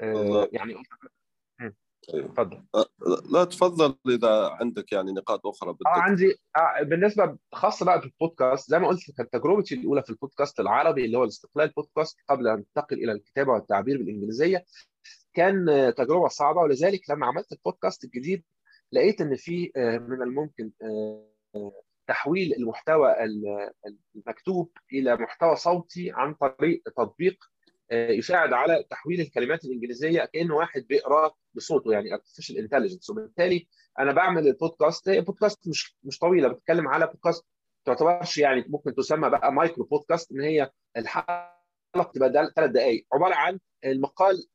[0.00, 0.74] Creator يعني
[2.14, 2.62] اتفضل
[3.32, 8.78] لا تفضل إذا عندك يعني نقاط أخرى آه عندي آه بالنسبة خاصه بقى بالبودكاست زي
[8.78, 12.96] ما قلت كانت تجربتي الأولى في البودكاست العربي اللي هو الاستقلال بودكاست قبل أن انتقل
[12.96, 14.64] إلى الكتابة والتعبير بالإنجليزية
[15.34, 18.44] كان تجربة صعبة ولذلك لما عملت البودكاست الجديد
[18.92, 19.72] لقيت إن في
[20.08, 20.70] من الممكن
[22.06, 23.14] تحويل المحتوى
[24.16, 27.44] المكتوب إلى محتوى صوتي عن طريق تطبيق
[27.92, 34.46] يساعد على تحويل الكلمات الإنجليزية كانه واحد بيقرأ بصوته يعني artificial intelligence وبالتالي أنا بعمل
[34.48, 37.46] البودكاست هي بودكاست مش مش طويلة بتكلم على بودكاست
[37.84, 41.60] تعتبرش يعني ممكن تسمى بقى micro podcast إن هي الحلقة
[42.14, 44.46] تبقى ثلاث دقائق عبارة عن المقال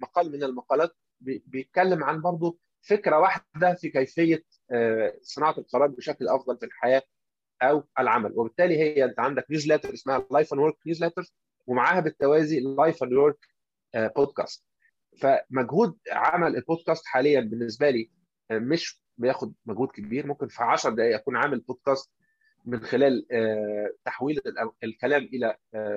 [0.00, 4.44] مقال من المقالات بيتكلم عن برضه فكرة واحدة في كيفية
[5.22, 7.02] صناعة القرار بشكل أفضل في الحياة
[7.62, 8.32] أو العمل.
[8.38, 11.22] وبالتالي هي أنت عندك newsletter اسمها Life and Work newsletter
[11.70, 13.38] ومعاها بالتوازي Life and Work
[14.16, 14.64] podcast
[15.20, 18.10] فمجهود عمل البودكاست حاليا بالنسبة لي
[18.50, 20.26] مش بياخد مجهود كبير.
[20.26, 22.10] ممكن في 10 دقائق أكون عامل بودكاست
[22.64, 23.26] من خلال
[24.04, 24.40] تحويل
[24.84, 25.56] الكلام إلى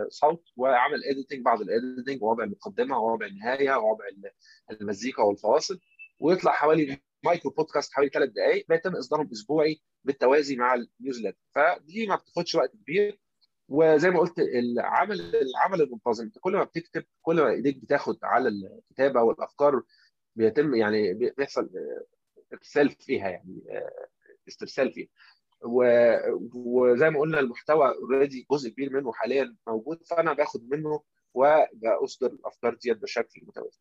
[0.10, 4.06] صوت وعمل editing بعض ال editing ووضع المقدمة ووضع النهاية ووضع
[4.72, 5.80] المزيكا والفواصل.
[6.20, 12.08] ويطلع حوالي micro podcast حوالي ثلاث دقائق بيتم إصدارهم أسبوعي بالتوازي مع ال newsletter فدي
[12.08, 13.20] ما بتاخدش وقت كبير.
[13.70, 18.50] وزي ما قلت العمل العمل المنتظم انت كل ما بتكتب كل ما ايديك بتاخد على
[18.50, 19.82] الكتابة والأفكار
[20.36, 21.70] بيتم يعني بيحصل
[22.54, 23.62] إرسال فيها يعني
[24.48, 25.08] استرسال فيها
[26.54, 32.74] وزي ما قلنا المحتوى already جزء كبير منه حاليا موجود فأنا باخد منه وبأصدر الأفكار
[32.76, 33.80] ديت بشكل متوازي.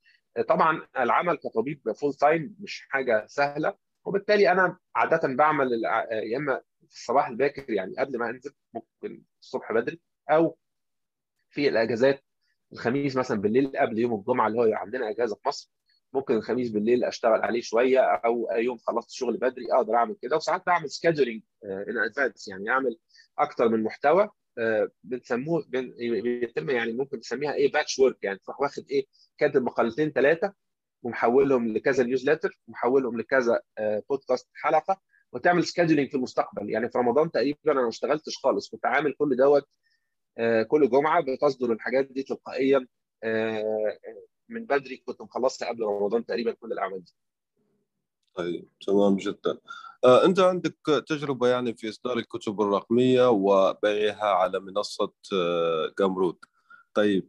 [0.49, 5.69] طبعا العمل كطبيب full time مش حاجة سهلة وبالتالي أنا عادة بعمل
[6.13, 10.01] يا إما في الصباح الباكر يعني قبل ما أنزل ممكن الصبح بدري
[10.31, 10.59] أو
[11.51, 12.25] في الأجازات
[12.73, 15.73] الخميس مثلا بالليل قبل يوم الجمعة اللي هو عندنا أجازة في مصر
[16.13, 20.37] ممكن الخميس بالليل أشتغل عليه شوية أو يوم خلصت شغل بدري أقدر أعمل كده.
[20.37, 22.99] وساعات بعمل scheduling in advance يعني أعمل
[23.39, 24.31] أكتر من محتوى
[25.05, 29.07] بنسموه بيتم يعني ممكن نسميها إيه batch work يعني تروح واخد إيه
[29.39, 30.53] كاتب مقالتين ثلاثة
[31.03, 33.61] ومحولهم لكذا newsletter ومحولهم لكذا
[34.09, 35.01] بودكاست حلقة
[35.33, 36.71] وتعمل scheduling في المستقبل.
[36.71, 39.69] يعني في رمضان تقريبا أنا ما اشتغلتش خالص كنت عامل كل دوت
[40.69, 42.87] كل جمعة بتصدر الحاجات دي تلقائيا
[44.49, 47.13] من بدري كنت مخلصها قبل رمضان تقريبا كل الأعمال دي.
[48.35, 49.59] طيب تمام جدا.
[50.05, 50.77] آه، أنت عندك
[51.09, 56.37] تجربة يعني في إصدار الكتب الرقمية وبيعها على منصة آه، جمرود
[56.95, 57.29] طيب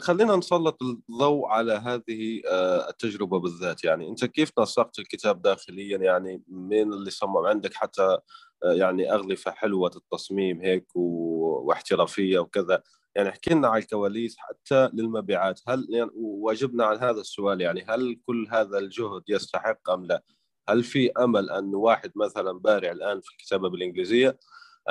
[0.00, 2.40] خلينا نسلط الضوء على هذه
[2.88, 3.84] التجربة بالذات.
[3.84, 8.18] يعني أنت كيف نسقت الكتاب داخليا؟ يعني من اللي صمم عندك حتى
[8.64, 12.82] يعني أغلفة حلوة التصميم هيك واحترافية وكذا.
[13.14, 15.60] يعني احكي لنا على الكواليس حتى للمبيعات.
[15.68, 20.22] هل يعني وأجبنا عن هذا السؤال يعني هل كل هذا الجهد يستحق أم لا؟
[20.68, 24.38] هل في أمل أن واحد مثلا بارع الآن في الكتابة بالإنجليزية؟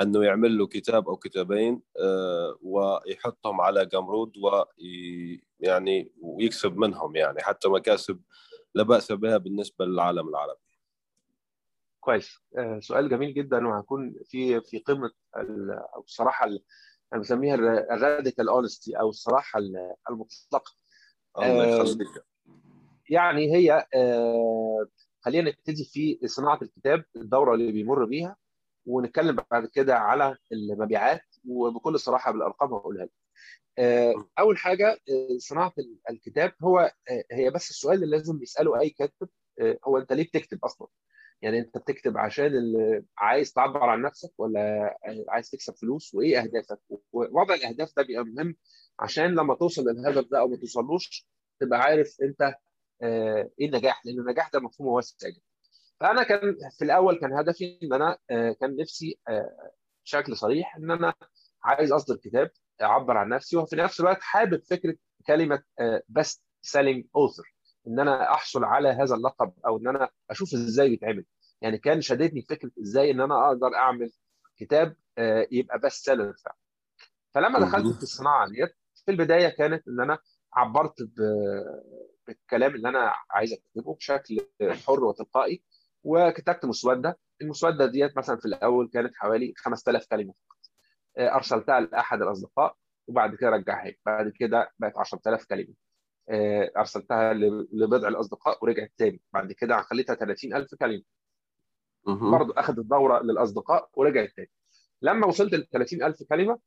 [0.00, 1.82] أنه يعمل له كتاب أو كتابين
[2.62, 8.20] ويحطهم على Gumroad ويعني ويكسب منهم يعني حتى مكاسب
[8.74, 10.60] لا بأس بها بالنسبة للعالم العربي.
[12.00, 12.38] كويس
[12.78, 15.10] سؤال جميل جدا وهكون في في قمة
[15.94, 16.46] أو الصراحة
[17.12, 19.60] أنا بسميها ال radical honesty أو الصراحة
[20.10, 20.72] المطلقة.
[21.38, 22.08] الله يخليك.
[23.10, 23.86] يعني هي
[25.20, 28.36] خلينا نبتدي في صناعة الكتاب الدورة اللي بيمر بيها
[28.86, 33.10] ونتكلم بعد كده على المبيعات وبكل صراحة بالأرقام هقولها لك.
[34.38, 34.98] أول حاجة
[35.38, 35.72] صناعة
[36.10, 36.92] الكتاب هو
[37.32, 39.28] هي بس السؤال اللي لازم يسأله أي كاتب
[39.84, 40.88] هو أنت ليه بتكتب أصلا؟
[41.42, 42.52] يعني أنت بتكتب عشان
[43.18, 44.96] عايز تعبر عن نفسك ولا
[45.28, 46.78] عايز تكسب فلوس وإيه أهدافك؟
[47.12, 48.56] ووضع الأهداف ده بيبقى مهم
[49.00, 51.26] عشان لما توصل للهدف ده أو ما توصلوش
[51.60, 52.54] تبقى عارف أنت
[53.02, 55.40] إيه النجاح لأن النجاح ده مفهوم واسع جدا.
[56.00, 59.18] فأنا كان في الأول كان هدفي إن أنا كان نفسي
[60.04, 61.14] بشكل صريح إن أنا
[61.62, 62.50] عايز أصدر كتاب
[62.82, 64.94] أعبر عن نفسي وفي نفس الوقت حابب فكرة
[65.26, 65.62] كلمة
[66.08, 67.54] best selling author
[67.86, 71.24] إن أنا أحصل على هذا اللقب أو إن أنا أشوف إزاي بيتعمل.
[71.60, 74.12] يعني كان شددني فكرة إزاي إن أنا أقدر أعمل
[74.56, 74.96] كتاب
[75.50, 76.56] يبقى بست سيلر فعلا
[77.34, 80.18] فلما دخلت في الصناعة ديت في البداية كانت إن أنا
[80.52, 81.02] عبرت
[82.26, 84.46] بالكلام اللي أنا عايز أكتبه بشكل
[84.86, 85.62] حر وتلقائي.
[86.06, 87.18] وكتبت مسودة.
[87.42, 90.58] المسودة ديت مثلا في الأول كانت حوالي 5000 كلمة فقط.
[91.18, 92.76] أرسلتها لأحد الأصدقاء
[93.08, 95.74] وبعد كده رجعها لي بعد كده بقت 10000 كلمة.
[96.76, 97.32] أرسلتها
[97.72, 99.20] لبضع الأصدقاء ورجعت تاني.
[99.32, 101.02] بعد كده خليتها 30000 كلمة.
[102.30, 104.50] برضه أخذت دورة للأصدقاء ورجعت تاني.
[105.02, 106.58] لما وصلت ل 30000 كلمة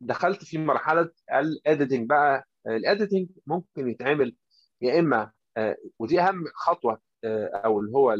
[0.00, 2.44] دخلت في مرحلة ال editing بقى.
[2.66, 4.36] ال editing ممكن يتعمل
[4.80, 8.14] يا إما آه، ودي أهم خطوة آه، أو اللي هو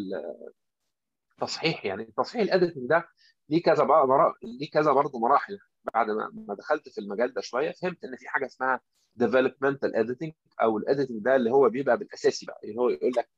[1.42, 3.09] التصحيح يعني تصحيح ال editing ده
[3.49, 4.07] ليه كذا بقى.
[4.42, 5.59] ليه كذا برضه مراحل
[5.94, 8.81] بعد ما دخلت في المجال ده شوية فهمت إن في حاجة اسمها
[9.22, 13.29] developmental editing أو ال editing ده اللي هو بيبقى بالأساسي بقى اللي هو يقول لك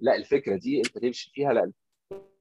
[0.00, 1.72] لا الفكرة دي أنت تمشي فيها لا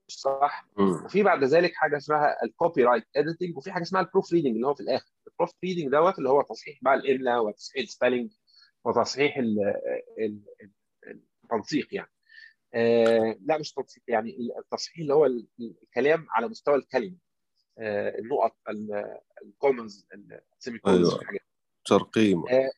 [0.07, 0.67] مش صح.
[1.05, 4.73] وفي بعد ذلك حاجة اسمها ال copyright editing وفي حاجة اسمها ال proofreading اللي هو
[4.73, 8.31] في الآخر ال proofreading دوت اللي هو تصحيح بقى الاملاء وتصحيح ال spelling
[8.85, 9.59] وتصحيح ال
[10.19, 10.39] ال
[11.07, 12.11] ال- التنسيق يعني
[12.75, 17.17] آه لا مش تنسيق يعني التصحيح اللي هو ال- الكلام على مستوى الكلمة
[17.77, 18.55] آه النقط
[19.43, 20.07] ال commas
[20.57, 21.15] ال semi أيوة.
[21.21, 21.41] الحاجات
[21.85, 22.43] ترقيم.
[22.49, 22.71] آه،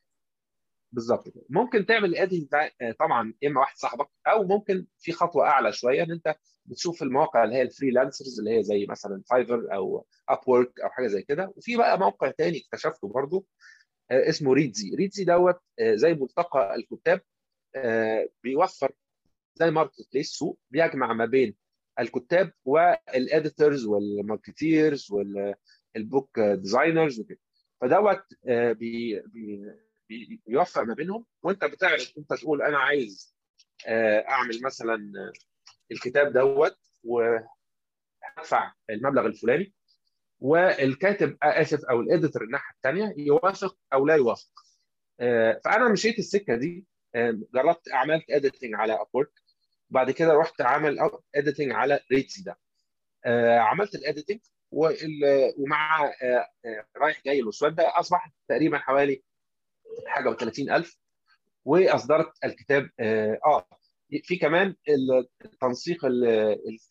[0.92, 1.44] بالظبط كده.
[1.50, 2.16] ممكن تعمل
[2.52, 7.04] ده آه، طبعا إما واحد صاحبك أو ممكن في خطوة أعلى شوية إن أنت بتشوف
[7.04, 11.22] المواقع اللي هي ال freelancers اللي هي زي مثلا Fiverr أو Upwork أو حاجة زي
[11.22, 11.54] كده.
[11.58, 13.46] وفي بقى موقع تاني اكتشفته برضو
[14.12, 17.22] آه، اسمه Reedsy Reedsy دوت زي ملتقى الكتاب
[18.44, 18.92] بيوفر
[19.58, 21.56] زي marketplace سوق بيجمع ما بين
[22.00, 27.40] الكتاب وال editors وال marketers وال book designers وكده.
[27.82, 29.72] فدوت آه، بي بي
[30.10, 31.26] بي- بيوفق ما بينهم.
[31.44, 33.36] وانت بتعرف انت تقول أنا عايز
[33.88, 35.32] آه، أعمل مثلا آه،
[35.92, 39.74] الكتاب دوت وهدفع المبلغ الفلاني.
[40.40, 44.50] والكاتب آسف أو ال editor الناحية الثانية يوافق أو لا يوافق.
[45.66, 46.86] فأنا مشيت السكة دي
[47.54, 49.32] جربت عملت editing على Upwork
[49.90, 50.98] بعد كده رحت عامل
[51.36, 52.60] editing على Reedsy ده.
[53.26, 54.40] آه، عملت ال editing
[54.72, 59.24] ومع آه، آه، رايح جاي الاسود ده اصبح تقريبا حوالي
[60.08, 60.96] حاجة و30000
[61.66, 63.68] وأصدرت الكتاب آه آه،
[64.24, 65.28] في كمان ال-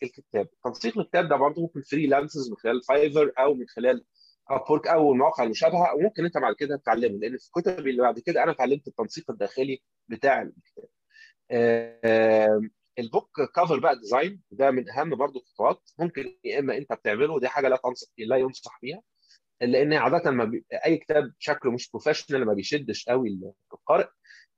[0.03, 0.47] الكتاب.
[0.63, 4.05] تنسيق الكتاب ده برضه ممكن freelancers من خلال Fiverr أو من خلال
[4.49, 8.43] Upwork أو المواقع المشابهة وممكن أنت بعد كده تتعلمه لأن في الكتب اللي بعد كده
[8.43, 10.85] أنا اتعلمت التنسيق الداخلي بتاع الكتاب.
[11.51, 12.61] آه،
[12.99, 17.33] ال book cover بقى design ده من أهم برضه الخطوات ممكن يا إما أنت بتعمله
[17.33, 19.01] ودي حاجة لا تنصح لا ينصح بيها
[19.61, 20.65] لأن عاده ما بي...
[20.85, 23.39] أي كتاب شكله مش professional ما بيشدش قوي
[23.73, 24.07] القارئ.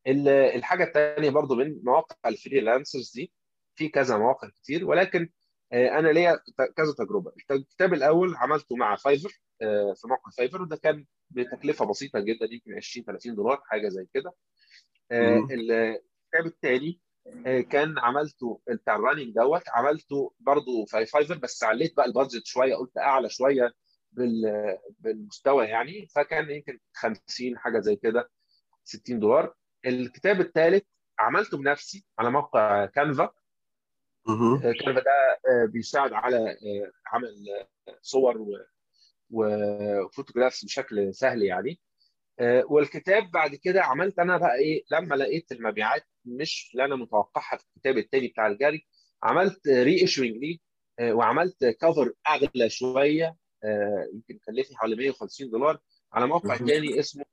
[0.07, 3.31] ال- الحاجة الثانية برضو من مواقع ال freelancers دي
[3.75, 5.29] في كذا مواقع كتير ولكن
[5.73, 6.39] آه، أنا ليا
[6.77, 7.31] كذا تجربة.
[7.51, 12.73] الكتاب الأول عملته مع Fiverr آه، في موقع Fiverr وده كان بتكلفة بسيطة جدا يمكن
[12.75, 14.33] 20 30 دولار حاجة زي كده.
[15.11, 15.47] آه،.
[15.51, 16.99] الكتاب الثاني
[17.69, 22.45] كان عملته بتاع ال running دوت عملته برضه في Fiverr بس عليت بقى ال budget
[22.45, 23.73] شوية قلت أعلى شوية
[24.11, 26.07] بال- بالمستوى يعني.
[26.15, 28.29] فكان يمكن 50 حاجة زي كده
[28.83, 29.53] 60 دولار.
[29.85, 30.83] الكتاب الثالث
[31.19, 33.29] عملته بنفسي على موقع Canva
[34.27, 34.59] مهم.
[34.61, 35.11] Canva ده
[35.49, 37.45] آه، بيساعد على آه، عمل
[37.87, 38.45] آه، صور
[39.31, 41.71] و photographs بشكل سهل يعني.
[41.71, 41.88] آه،
[42.41, 47.65] والكتاب بعد كده عملت أنا بقى إيه لما لقيت المبيعات مش اللي أنا متوقعها في
[47.75, 48.87] الكتاب التاني بتاع الجاري
[49.23, 50.57] عملت reissuing ليه
[50.99, 55.79] آه، وعملت cover أغلى شوية آه، يمكن كلفني حوالي 150 دولار
[56.13, 56.57] على موقع.
[56.67, 57.25] تاني اسمه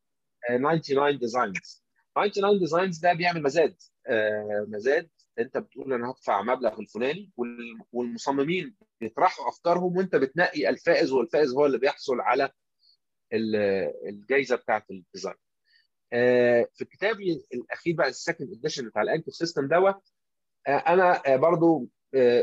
[0.51, 1.85] آه، 99designs
[2.17, 9.49] 99designs ده بيعمل مزاد آه، مزاد أنت بتقول أنا هدفع مبلغ الفلاني وال- والمصممين بيطرحوا
[9.49, 12.51] أفكارهم وأنت بتنقي الفائز والفائز هو اللي بيحصل على
[13.33, 15.37] الجائزه بتاعت ال design.
[16.13, 20.03] آه، في كتابي الأخير بقى ال second edition بتاع ال anchor system دوت
[20.67, 21.89] آه، أنا آه، برضو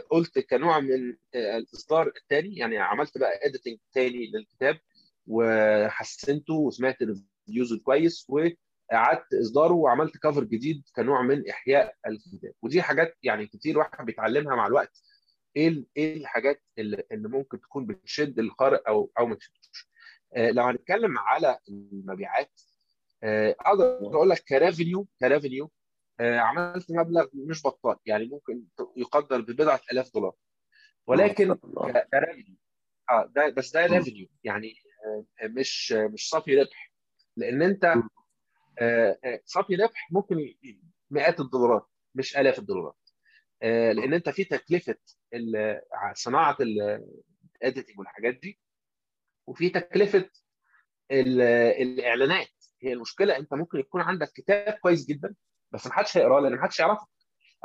[0.10, 4.80] قلت كنوع من الإصدار الثاني يعني عملت بقى editing تاني للكتاب
[5.28, 12.54] وحسنته وسمعت reviews كويس وعدت إصداره وعملت cover جديد كنوع من إحياء الكتاب.
[12.62, 15.02] ودي حاجات يعني كتير واحد بيتعلمها مع الوقت.
[15.56, 19.90] إيه إيه الحاجات اللي اللي ممكن تكون بتشد القارئ أو أو ما تشدوش؟
[20.38, 22.62] لو هنتكلم على المبيعات
[23.24, 25.72] آه، أقدر أقول لك ك revenue ك revenue
[26.20, 28.64] آه، عملت مبلغ مش بطال يعني ممكن
[28.98, 30.34] يقدر ببضعة آلاف دولار
[31.08, 32.56] ولكن شاء الله ك- ك revenue
[33.10, 33.94] آه ده بس ده مم.
[33.94, 34.74] revenue يعني
[35.06, 36.92] آه، مش مش صافي ربح
[37.38, 37.86] لأن أنت.
[38.80, 40.54] آه، آه، صافي ربح ممكن
[41.10, 42.96] مئات الدولارات مش آلاف الدولارات
[43.62, 44.96] آه، لأن أنت في تكلفة
[46.14, 48.60] صناعة ال editing والحاجات دي
[49.48, 50.30] وفي تكلفة
[51.12, 51.42] ال-
[51.82, 52.48] الإعلانات.
[52.82, 55.36] هي المشكلة أنت ممكن يكون عندك كتاب كويس جدا
[55.72, 57.08] بس ما حدش هيقراه لأن ما حدش يعرفه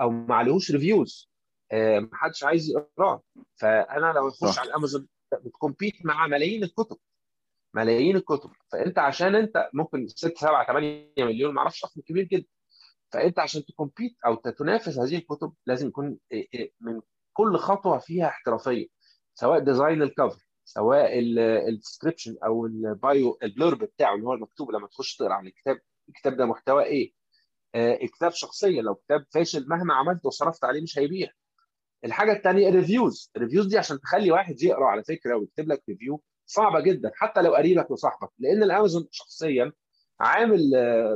[0.00, 1.30] أو ما عليهوش reviews
[1.72, 3.22] ما حدش عايز يقراه.
[3.56, 5.08] فأنا لو اخش على الامازون
[5.44, 6.96] بت compete مع ملايين الكتب.
[7.74, 8.50] ملايين الكتب.
[8.72, 12.46] فأنت عشان أنت ممكن 6 7 8 مليون ما أعرفش رقم كبير جدا.
[13.12, 17.00] فأنت عشان ت compete أو تنافس هذه الكتب لازم يكون إيه إيه من
[17.32, 18.86] كل خطوة فيها احترافية
[19.34, 21.18] سواء design ال cover سواء
[21.68, 25.46] ال description أو ال bio ال blurb بتاعه اللي هو المكتوب لما تخش تقرأ عن
[25.46, 27.12] الكتاب الكتاب ده محتوى إيه؟
[27.74, 28.82] الكتاب شخصيا.
[28.82, 31.28] لو كتاب فاشل مهما عملت وصرفت عليه مش هيبيع.
[32.04, 33.30] الحاجة الثانية ال reviews.
[33.36, 37.42] ال reviews دي عشان تخلي واحد يقرأ على فكرة ويكتب لك review صعبة جدا حتى
[37.42, 38.30] لو قريبك وصاحبك.
[38.38, 39.72] لأن الأمازون شخصيا
[40.20, 40.60] عامل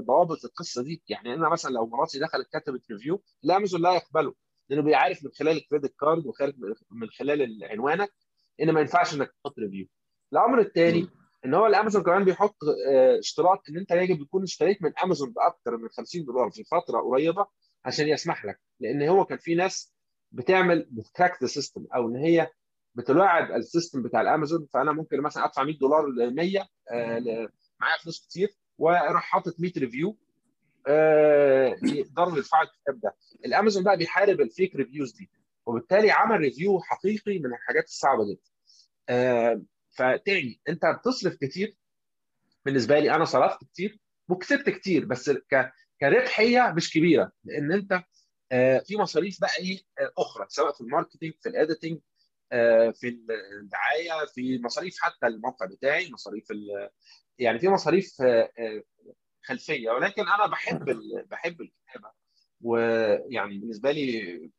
[0.06, 1.02] ضوابط القصة دي.
[1.08, 4.34] يعني أنا مثلا لو مراتي دخلت كتبت review الأمازون لا يقبله
[4.68, 6.54] لأنه بيعرف من خلال ال credit card وخارج
[6.90, 8.12] من خلال عنوانك
[8.60, 9.86] إن ما ينفعش إنك تحط review
[10.32, 11.08] الأمر الثاني
[11.44, 12.56] إن هو الأمازون كمان بيحط
[13.18, 17.46] اشتراط إن أنت يجب يكون اشتريت من أمازون باكثر من 50 دولار في فترة قريبة
[17.84, 18.60] عشان يسمح لك.
[18.80, 19.92] لأن هو كان في ناس
[20.32, 22.48] بتعمل بت crack the system أو إن هي
[22.94, 24.66] بتلاعب ال system بتاع الأمازون.
[24.72, 26.60] فأنا ممكن مثلا أدفع 100 دولار ل 100
[26.92, 27.48] آه
[27.80, 28.48] معايا فلوس كتير
[28.78, 30.16] وأروح حاطط 100 review
[30.86, 33.14] آه يقدروا يدفعوا الكتاب ده.
[33.46, 35.30] الأمازون بقى بيحارب ال fake reviews دي.
[35.66, 38.50] وبالتالي عمل review حقيقي من الحاجات الصعبة جدا.
[39.08, 41.76] آه فتاني أنت بتصرف كتير.
[42.64, 43.98] بالنسبة لي أنا صرفت كتير
[44.28, 48.02] وكسبت كتير بس ك كربحية مش كبيرة لأن أنت
[48.86, 49.80] في مصاريف بقى إيه
[50.18, 52.00] أخرى سواء في ال marketing في ال editing
[52.94, 53.18] في
[53.60, 56.44] الدعاية في مصاريف حتى الموقع بتاعي مصاريف
[57.38, 58.16] يعني في مصاريف
[59.42, 59.90] خلفية.
[59.90, 60.84] ولكن أنا بحب
[61.30, 62.12] بحب الكتابة.
[62.60, 64.50] ويعني بالنسبة لي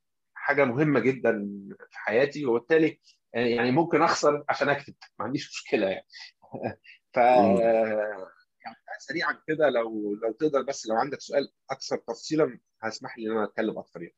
[0.44, 1.50] حاجة مهمة جدا
[1.92, 3.00] في حياتي وبالتالي
[3.34, 4.94] يعني ممكن أخسر عشان أكتب.
[5.20, 6.08] ما عنديش مشكلة يعني.
[7.14, 13.28] ف يعني سريعا كده لو لو تقدر بس لو عندك سؤال أكثر تفصيلا هسمح لي
[13.28, 14.16] إن أنا أتكلم أكثر يعني.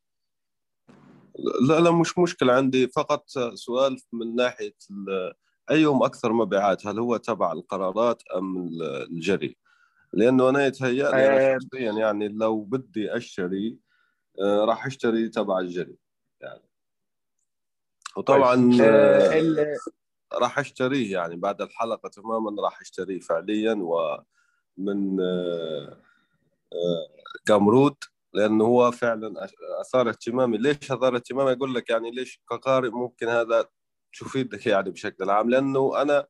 [1.67, 2.53] لا لا مش مشكلة.
[2.53, 4.75] عندي فقط سؤال من ناحية
[5.71, 8.69] أيهم أكثر مبيعات؟ هل هو تبع القرارات أم
[9.11, 9.57] الجري؟
[10.13, 13.77] لأنه أنا يتهيأ لي أنا شخصيا يعني لو بدي أشتري
[14.41, 16.04] راح أشتري تبع الجري.
[16.41, 16.61] يعني
[18.17, 18.77] وطبعا
[20.33, 23.73] راح أشتريه يعني بعد الحلقة تماما راح أشتريه فعليا
[24.77, 25.17] ومن
[27.45, 27.95] كامرود
[28.33, 29.47] لأنه هو فعلا
[29.81, 30.57] أثار اهتمامي.
[30.57, 33.67] ليش أثار اهتمامي؟ أقول لك يعني ليش كقارئ ممكن هذا
[34.19, 36.27] تفيدك يعني بشكل عام؟ لأنه أنا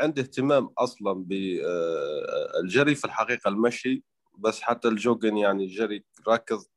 [0.00, 4.04] عندي اهتمام أصلا بالجري في الحقيقة المشي
[4.38, 6.70] بس حتى ال jogging يعني الجري ركز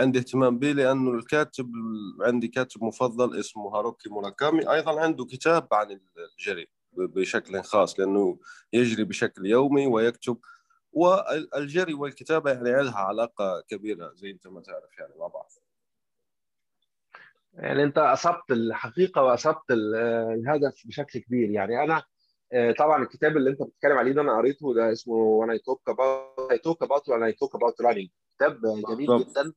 [0.00, 1.72] عندي اهتمام به لأنه الكاتب
[2.20, 6.00] عندي كاتب مفضل اسمه هاروكي موراكامي أيضا عنده كتاب عن
[6.38, 8.38] الجري بشكل خاص لأنه
[8.72, 10.38] يجري بشكل يومي ويكتب
[10.92, 15.50] والجري والكتابة يعني لها علاقة كبيرة زي أنت ما تعرف يعني مع بعض.
[17.54, 21.50] يعني أنت أصبت الحقيقة وأصبت الهدف بشكل كبير.
[21.50, 22.02] يعني أنا
[22.78, 27.22] طبعا الكتاب اللي أنت بتتكلم عليه ده أنا قريته ده اسمه I talk about when
[27.22, 28.08] I talk about running.
[28.36, 29.52] كتاب جميل جدا.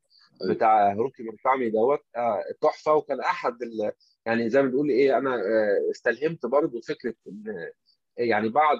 [0.50, 2.00] بتاع هاروكي موركامي دوت.
[2.62, 2.94] تحفة.
[2.94, 3.58] وكان أحد
[4.26, 5.42] يعني زي ما بنقول إيه أنا
[5.92, 7.70] استلهمت برضه فكرة إن
[8.18, 8.78] يعني بعض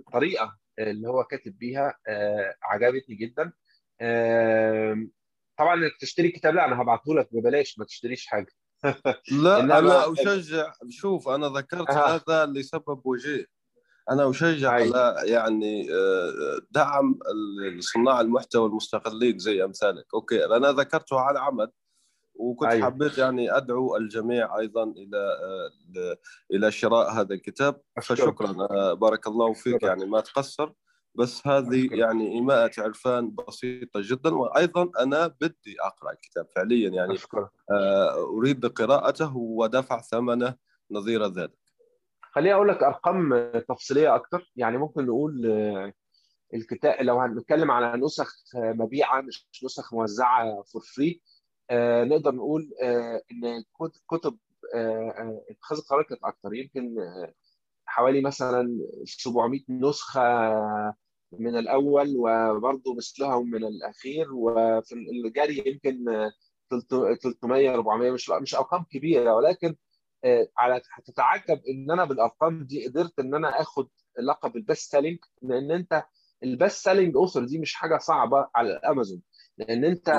[0.00, 3.52] الطريقة اللي هو كاتب بيها آه عجبتني جدا.
[4.00, 5.06] آه
[5.58, 8.52] طبعا إنك تشتري كتاب لا أنا هبعته لك ببلاش ما تشتريش حاجة.
[9.42, 10.72] لا أنا أشجع.
[10.88, 12.16] شوف أنا ذكرت آه.
[12.16, 13.57] هذا لسبب وجيه.
[14.10, 14.70] أنا أشجع.
[14.70, 15.88] على يعني
[16.70, 17.18] دعم
[17.78, 21.70] صناع المحتوى المستقلين زي أمثالك أوكي أنا ذكرته على عمد
[22.34, 22.86] وكنت أيوة.
[22.86, 25.38] حبيت يعني أدعو الجميع أيضا إلى
[26.52, 28.52] إلى شراء هذا الكتاب فشكرا
[28.94, 30.72] بارك الله فيك يعني ما تقصر
[31.14, 31.88] بس هذه.
[31.92, 37.18] يعني إيماءة عرفان بسيطة جدا وأيضا أنا بدي أقرأ الكتاب فعليا يعني.
[38.38, 40.54] أريد قراءته ودفع ثمنه
[40.90, 41.67] نظير ذلك
[42.32, 45.46] خليني أقول لك أرقام تفصيلية أكثر يعني ممكن نقول
[46.54, 51.20] الكتاب لو هنتكلم على نسخ مبيعة مش نسخ موزعة for free
[51.70, 53.64] آه نقدر نقول آه إن
[54.08, 54.38] كتب
[54.74, 56.54] آه اتخاذ القرار كانت أكتر.
[56.54, 56.96] يمكن
[57.86, 60.20] حوالي مثلا 700 نسخة
[61.32, 66.04] من الأول وبرضه مثلها من الأخير وفي الجري يمكن
[67.20, 69.76] 300 400 مش مش أرقام كبيرة ولكن
[70.58, 73.88] على هتتعجب إن أنا بالأرقام دي قدرت إن أنا آخد
[74.18, 76.04] لقب ال best selling لأن أنت
[76.42, 79.22] ال best selling author دي مش حاجة صعبة على الأمازون.
[79.58, 80.12] لأن أنت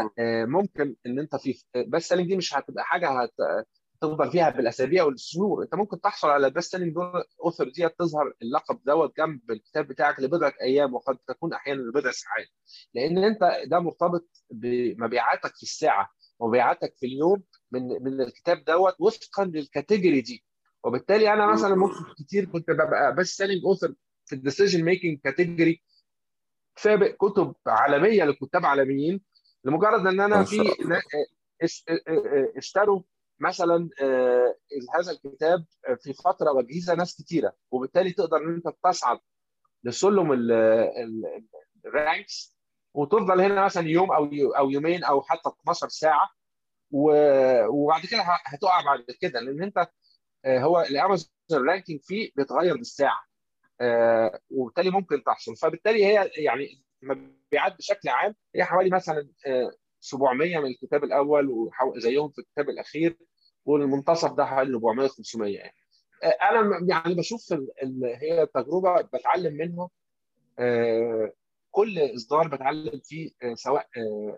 [0.48, 3.30] ممكن إن أنت في best selling دي مش هتبقى حاجة
[4.02, 5.64] هتفضل فيها بالأسابيع والشهور.
[5.64, 6.96] أنت ممكن تحصل على ال best selling
[7.46, 12.48] author دي تظهر اللقب دوت جنب الكتاب بتاعك لبضعة أيام وقد تكون أحيانا لبضع ساعات.
[12.94, 16.10] لأن أنت ده مرتبط بمبيعاتك في الساعة.
[16.40, 20.44] ومبيعاتك في اليوم من من الكتاب دوت وفقا للكاتيجوري دي.
[20.84, 23.94] وبالتالي أنا مثلا ممكن كتير كنت ببقى best selling author
[24.26, 25.84] في ال decision making category
[26.78, 29.22] سابق كتب عالمية لكتاب عالميين
[29.64, 30.58] لمجرد إن أنا في
[32.58, 33.02] اشتروا
[33.40, 33.90] مثلا
[34.96, 35.66] هذا الكتاب
[36.04, 37.54] في فترة وجيزة ناس كتيرة.
[37.72, 39.20] وبالتالي تقدر إن أنت تصعد
[39.84, 40.32] لسلم
[41.86, 42.59] ال ranks
[42.94, 44.26] وتفضل هنا مثلا يوم أو
[44.58, 46.30] أو يومين أو حتى 12 ساعة
[46.92, 49.88] وبعد كده هتقع بعد كده لأن أنت
[50.48, 53.24] هو الأمازون ranking فيه بيتغير بالساعة
[54.50, 55.56] وبالتالي ممكن تحصل.
[55.56, 59.30] فبالتالي هي يعني المبيعات بشكل عام هي حوالي مثلا
[60.00, 63.18] 700 من الكتاب الأول وزيهم في الكتاب الأخير
[63.66, 65.76] والمنتصف ده حوالي 400 500 يعني.
[66.24, 67.54] أنا يعني بشوف
[68.04, 69.90] هي تجربة بتعلم منها
[71.72, 73.88] كل إصدار بتعلم فيه سواء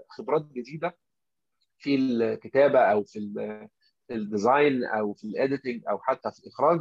[0.10, 0.98] خبرات جديدة
[1.78, 3.20] في الكتابة أو في
[4.12, 6.80] ال design أو في ال editing أو حتى في اخراج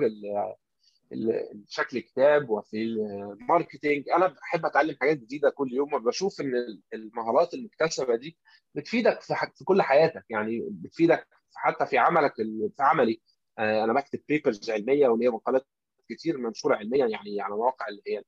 [1.69, 6.53] شكل الكتاب وفي ال marketing أنا بحب أتعلم حاجات جديدة كل يوم وبشوف إن
[6.95, 8.39] المهارات المكتسبة دي
[8.75, 10.25] بتفيدك في, في كل حياتك.
[10.31, 13.21] يعني بتفيدك حتى في عملك في عملي.
[13.59, 15.67] أنا بكتب papers علمية وليا مقالات
[16.09, 18.23] كتير منشورة علميا يعني على مواقع اللي هي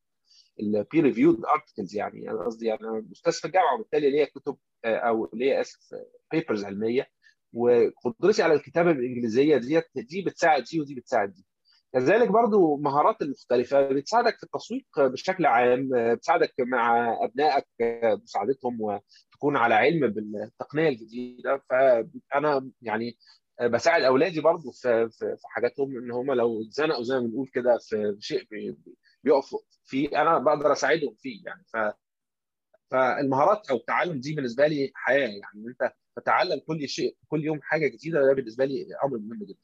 [0.61, 4.57] ال peer reviewed articles يعني أنا قصدي يعني أنا أستاذ في الجامعة وبالتالي ليا كتب
[4.85, 5.79] أو ليا اسف
[6.33, 7.07] papers علمية.
[7.53, 11.47] وقدرتي على الكتابة بالانجليزيه ديت دي بتساعد دي ودي بتساعد دي.
[11.93, 17.67] كذلك برضو مهارات المختلفة بتساعدك في التسويق بشكل عام بتساعدك مع أبنائك
[18.23, 21.63] مساعدتهم وتكون على علم بالتقنية الجديدة.
[21.71, 23.17] فأنا يعني
[23.63, 28.17] بساعد أولادي برضو في, في حاجاتهم إن هم لو اتزنقوا زي ما بنقول كده في
[28.21, 28.47] شيء
[29.25, 29.61] بيقفوا.
[29.85, 31.65] فيه أنا بقدر أساعدهم فيه يعني.
[31.67, 31.77] ف
[32.91, 35.67] فالمهارات أو التعلم دي بالنسبة لي حياة يعني.
[35.69, 39.59] أنت تتعلم كل شيء كل يوم حاجة جديدة ده بالنسبة لي أمر مهم جدا.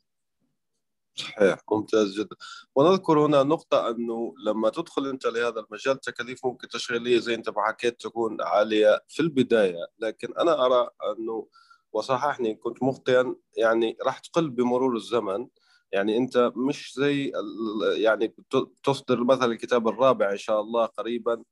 [1.15, 2.37] صحيح ممتاز جدا.
[2.75, 8.01] ونذكر هنا نقطة أنه لما تدخل أنت لهذا المجال تكاليف ممكن تشغيلية زي أنت حكيت
[8.01, 9.87] تكون عالية في البداية.
[9.99, 11.49] لكن أنا أرى أنه
[11.93, 15.49] وصححني كنت مخطئا يعني راح تقل بمرور الزمن.
[15.93, 17.33] يعني أنت مش زي
[17.97, 18.35] يعني
[18.85, 21.43] تصدر مثلا الكتاب الرابع إن شاء الله قريبا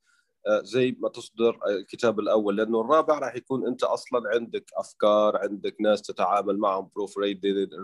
[0.62, 6.03] زي ما تصدر الكتاب الأول لأنه الرابع راح يكون أنت أصلا عندك أفكار عندك ناس
[6.03, 7.14] تتعامل معهم بروف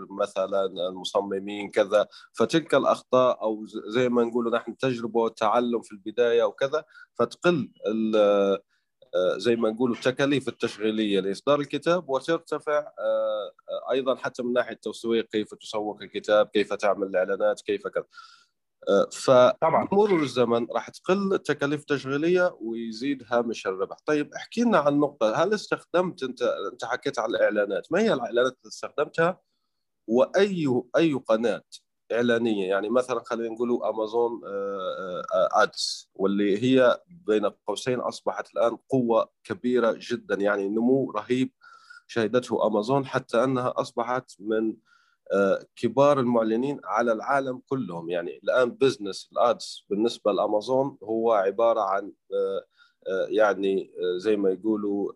[0.09, 2.07] مثلا المصممين كذا.
[2.33, 6.83] فتلك الأخطاء أو زي ما نقول نحن تجربة وتعلم في البداية وكذا
[7.13, 7.69] فتقل
[9.37, 12.91] زي ما نقول التكاليف التشغيلية لإصدار الكتاب وترتفع
[13.91, 18.05] أيضا حتى من ناحية التسويق كيف تسوق الكتاب كيف تعمل الإعلانات كيف كذا.
[19.11, 23.97] فمرور الزمن راح تقل التكاليف التشغيليه ويزيد هامش الربح.
[24.05, 25.43] طيب احكي لنا عن نقطة.
[25.43, 26.41] هل استخدمت أنت
[26.71, 29.39] أنت حكيت عن الإعلانات ما هي الإعلانات اللي استخدمتها؟
[30.07, 31.63] وأي أي قناة
[32.11, 32.69] إعلانية.
[32.69, 34.41] يعني مثلا خلينا نقول أمازون
[35.33, 40.35] آدس واللي هي بين قوسين أصبحت الآن قوة كبيرة جدا.
[40.35, 41.51] يعني نمو رهيب
[42.07, 44.75] شهدته أمازون حتى أنها أصبحت من
[45.75, 48.09] كبار المعلنين على العالم كلهم.
[48.09, 52.11] يعني الآن بزنس الادز بالنسبة لأمازون هو عبارة عن
[53.29, 55.13] يعني زي ما يقولوا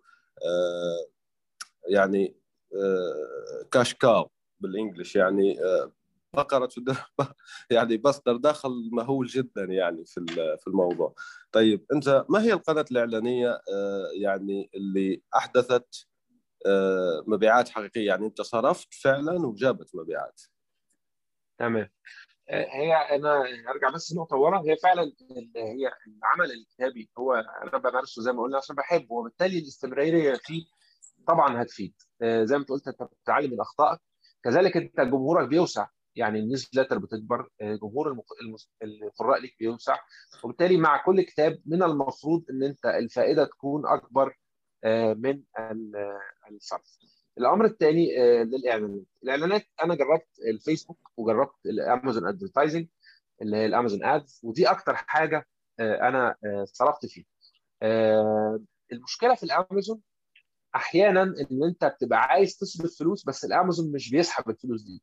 [1.89, 2.38] يعني
[3.71, 4.29] كاش كاو
[4.59, 5.15] بالإنجلش.
[5.15, 5.59] يعني
[6.34, 6.69] بقرة
[7.71, 10.25] يعني مصدر دخل مهول جدا يعني في
[10.57, 11.13] في الموضوع.
[11.51, 13.61] طيب أنت ما هي القناة الإعلانية
[14.21, 16.07] يعني اللي أحدثت
[17.28, 20.41] مبيعات حقيقية؟ يعني أنت صرفت فعلا وجابت مبيعات.
[21.57, 21.89] تمام.
[22.49, 24.61] هي أنا أرجع بس نقطة ورا.
[24.61, 25.11] هي فعلا
[25.55, 30.65] هي العمل الكتابي هو أنا بمارسه زي ما قلنا عشان بحبه وبالتالي الاستمرارية فيه
[31.28, 31.93] طبعا هتفيد.
[32.23, 33.99] زي ما أنت قلت أنت بتتعلم من أخطائك.
[34.43, 35.88] كذلك أنت جمهورك بيوسع.
[36.18, 38.24] يعني ال newsletter بتكبر جمهور
[38.84, 39.97] القراء ليك بيوسع.
[40.43, 44.38] وبالتالي مع كل كتاب من المفروض إن أنت الفائدة تكون أكبر
[45.15, 45.41] من
[46.51, 46.97] الصرف.
[47.38, 49.05] الأمر الثاني للإعلانات.
[49.24, 52.88] الإعلانات أنا جربت الفيسبوك وجربت الأمازون advertising
[53.41, 55.47] اللي هي الأمازون ads ودي أكتر حاجة
[55.80, 57.26] أنا صرفت فيها.
[58.91, 60.01] المشكلة في الأمازون
[60.76, 65.01] أحيانا إن أنت بتبقى عايز تصرف فلوس بس الأمازون مش بيسحب الفلوس دي.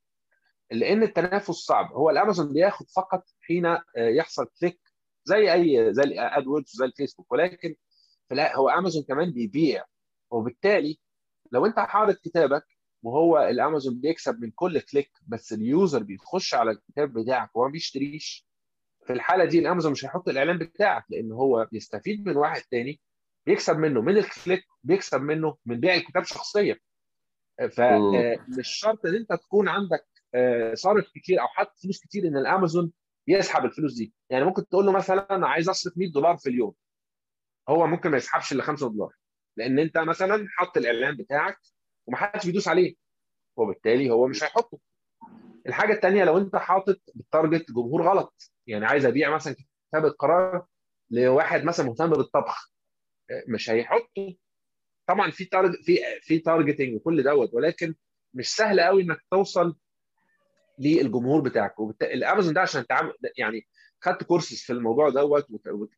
[0.70, 1.92] لأن التنافس صعب.
[1.92, 4.80] هو الامازون بياخد فقط حين يحصل click
[5.24, 7.32] زي اي زي ال AdWords زي الفيسبوك.
[7.32, 7.74] ولكن
[8.30, 9.84] فلا هو امازون كمان بيبيع.
[10.30, 10.98] وبالتالي
[11.52, 12.64] لو انت حاطط كتابك
[13.02, 18.46] وهو الامازون بيكسب من كل click بس ال user بيخش على الكتاب بتاعك وما بيشتريش
[19.06, 23.00] في الحالة دي الامازون مش هيحط الإعلان بتاعك لأن هو بيستفيد من واحد تاني
[23.46, 26.78] بيكسب منه من الكليك بيكسب منه من بيع الكتاب شخصيا.
[27.70, 30.06] فمش شرط إن أنت تكون عندك
[30.74, 32.92] صارف كتير أو حاطط فلوس كتير إن الأمازون
[33.28, 34.14] يسحب الفلوس دي.
[34.30, 36.74] يعني ممكن تقول له مثلا أنا عايز أصرف 100 دولار في اليوم.
[37.68, 39.12] هو ممكن ما يسحبش إلا 5 دولار.
[39.56, 41.58] لأن أنت مثلا حط الإعلان بتاعك
[42.06, 42.94] ومحدش بيدوس عليه.
[43.56, 44.78] وبالتالي هو مش هيحطه.
[45.66, 48.52] الحاجة الثانية لو أنت حاطط بال target جمهور غلط.
[48.66, 50.66] يعني عايز أبيع مثلا كتاب القرار
[51.10, 52.72] لواحد مثلا مهتم بالطبخ.
[53.48, 54.32] مش هيحطوا
[55.08, 57.54] طبعا في targ في في targeting وكل دوت.
[57.54, 57.94] ولكن
[58.34, 59.76] مش سهل قوي إنك توصل
[60.78, 61.74] للجمهور بتاعك.
[62.02, 63.66] الأمازون ده عشان تعمل يعني
[64.00, 65.46] خدت كورسز في الموضوع دوت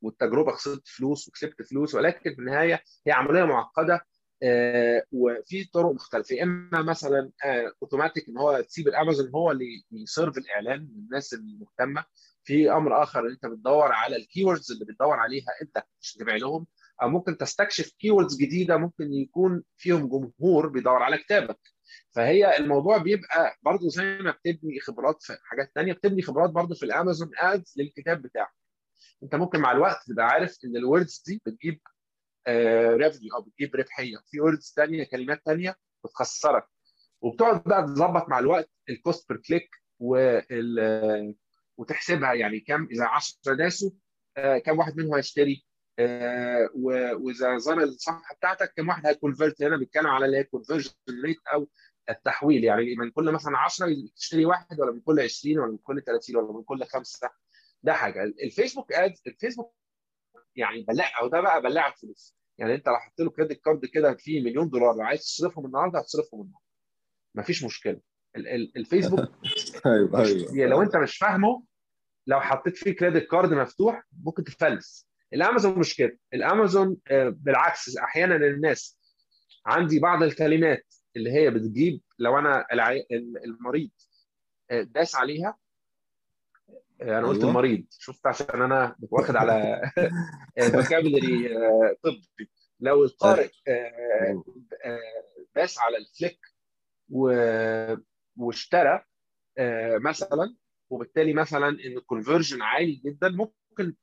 [0.03, 4.01] والتجربة خسرت فلوس وكسبت فلوس ولكن في النهاية هي عملية معقدة
[4.43, 6.43] آه وفي طرق مختلفة.
[6.43, 12.05] إما مثلا آه اوتوماتيك إن هو تسيب الأمازون هو اللي ي serve الإعلان للناس المهتمة.
[12.45, 16.67] في أمر آخر أنت بتدور على ال keywords اللي بتدور عليها أنت مش تبيع لهم
[17.03, 21.59] أو ممكن تستكشف keywords جديدة ممكن يكون فيهم جمهور بيدور على كتابك.
[22.15, 26.83] فهي الموضوع بيبقى برضه زي ما بتبني خبرات في حاجات ثانية بتبني خبرات برضه في
[26.83, 28.53] الأمازون ads للكتاب بتاعك.
[29.23, 31.81] أنت ممكن مع الوقت تبقى عارف إن ال words دي بتجيب
[32.97, 34.17] revenue أو بتجيب ربحية.
[34.27, 36.67] في words ثانية كلمات ثانية بتخسرك.
[37.21, 39.71] وبتقعد بقى تظبط مع الوقت ال cost per click
[41.79, 43.91] وتحسبها يعني كم إذا 10 داسوا
[44.65, 45.66] كم واحد منهم هيشتري.
[47.15, 50.91] وإذا زار الصفحة بتاعتك كم واحد هي convert هنا بيتكلم على اللي هي conversion
[51.25, 51.69] rate أو
[52.11, 52.65] التحويل.
[52.65, 53.87] يعني من كل مثلا 10
[54.17, 57.31] تشتري واحد ولا من كل 20 ولا من كل 30 ولا من كل خمسة.
[57.83, 58.23] ده حاجة.
[58.23, 59.75] الفيسبوك ads الفيسبوك
[60.57, 62.37] يعني بلع أو ده بقى بلع الفلوس.
[62.59, 65.99] يعني أنت لو حطيت له credit card كده فيه مليون دولار لو عايز تصرفهم النهارده
[65.99, 66.67] هتصرفهم النهارده.
[67.35, 68.01] مفيش مشكلة.
[68.77, 69.21] الفيسبوك
[69.87, 70.67] أيوه أيوه.
[70.69, 71.63] لو أنت مش فاهمه
[72.27, 75.09] لو حطيت فيه credit card مفتوح ممكن تفلس.
[75.33, 78.99] الامازون مش كده الامازون بالعكس أحيانا الناس
[79.67, 82.67] عندي بعض الكلمات اللي هي بتجيب لو أنا
[83.45, 83.91] المريض
[84.71, 85.57] داس عليها
[87.03, 87.51] أنا قلت أيوة.
[87.51, 89.81] المريض شفت عشان أنا واخد على
[90.73, 91.49] vocabulary
[92.03, 92.51] طبي
[92.81, 93.51] لو القارئ
[95.57, 96.39] داس على الفليك
[98.37, 99.05] واشترى
[100.01, 100.57] مثلا
[100.91, 103.95] وبالتالي مثلا إن الكونفرجن عالي جدا ممكن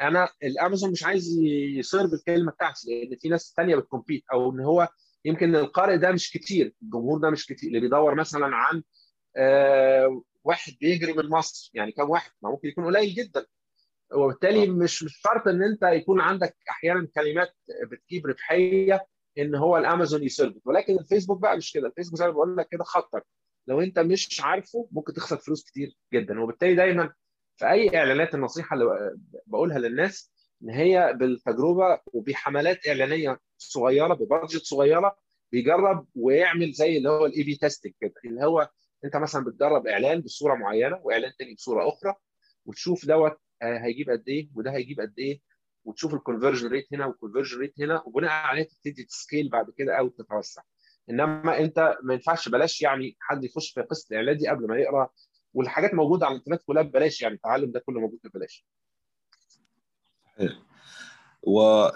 [0.00, 1.38] أنا الامازون مش عايز
[1.78, 4.88] يسيرف الكلمة بتاعتي لأن في ناس ثانية بتكمبيت أو ان هو
[5.24, 8.82] يمكن القارئ ده مش كتير الجمهور ده مش كتير اللي بيدور مثلا عن
[9.36, 13.46] آه واحد بيجري من مصر يعني كم واحد؟ ما ممكن يكون قليل جدا.
[14.14, 17.54] وبالتالي مش مش شرط إن أنت يكون عندك أحيانا كلمات
[17.90, 19.06] بتجيب ربحية
[19.38, 22.68] إن هو الأمازون ي serve ولكن الفيسبوك بقى مش كده الفيسبوك زي ما بقول لك
[22.68, 23.22] كده خطر.
[23.66, 26.40] لو أنت مش عارفه ممكن تخسر فلوس كتير جدا.
[26.40, 27.12] وبالتالي دايما
[27.56, 30.32] في اي إعلانات النصيحة اللي بقولها للناس
[30.62, 35.16] إن هي بالتجربة وبحملات إعلانية صغيرة ب budget صغيرة
[35.52, 38.68] بيجرب ويعمل زي اللي هو ال A/B testing كده اللي هو
[39.04, 42.14] أنت مثلا بتجرب إعلان بصورة معينة وإعلان تاني بصورة أخرى
[42.66, 45.40] وتشوف دوت هيجيب قد إيه وده هيجيب قد إيه
[45.84, 49.66] وتشوف ال conversion rate هنا وال conversion rate هنا وبناء عليه تبتدي ت scale بعد
[49.78, 50.62] كده أو تتوسع.
[51.10, 55.10] إنما أنت ما ينفعش بلاش يعني حد يخش في قصة الإعلان دي قبل ما يقرأ
[55.54, 58.66] والحاجات موجودة على الإنترنت كلها ببلاش يعني التعلم ده كله موجود ببلاش.
[60.24, 60.62] صحيح.
[61.42, 61.86] و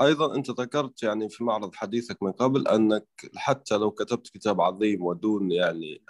[0.00, 3.06] أيضا أنت ذكرت يعني في معرض حديثك من قبل أنك
[3.36, 6.02] حتى لو كتبت كتاب عظيم ودون يعني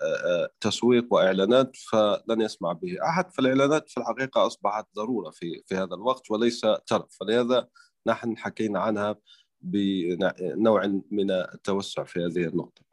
[0.60, 6.30] تسويق وإعلانات فلن يسمع به أحد فالإعلانات في الحقيقة أصبحت ضرورة في في هذا الوقت
[6.30, 7.16] وليس ترف.
[7.20, 7.68] فلهذا
[8.06, 9.16] نحن حكينا عنها
[9.60, 12.85] بنوع من التوسع في هذه النقطة.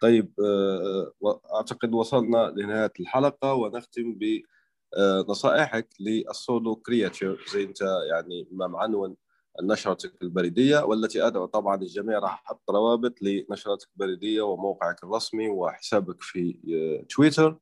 [0.00, 0.32] طيب
[1.54, 7.80] أعتقد وصلنا لنهاية الحلقة ونختم بنصائحك للسولو كرياتور زي أنت
[8.10, 9.16] يعني ما عنون
[9.62, 16.58] نشرتك البريدية والتي أدعو طبعا الجميع راح أحط روابط لنشرتك البريدية وموقعك الرسمي وحسابك في
[17.10, 17.58] تويتر.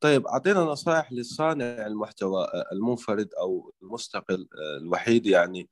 [0.00, 4.48] طيب أعطينا نصائح لصانع المحتوى المنفرد أو المستقل
[4.80, 5.68] الوحيد يعني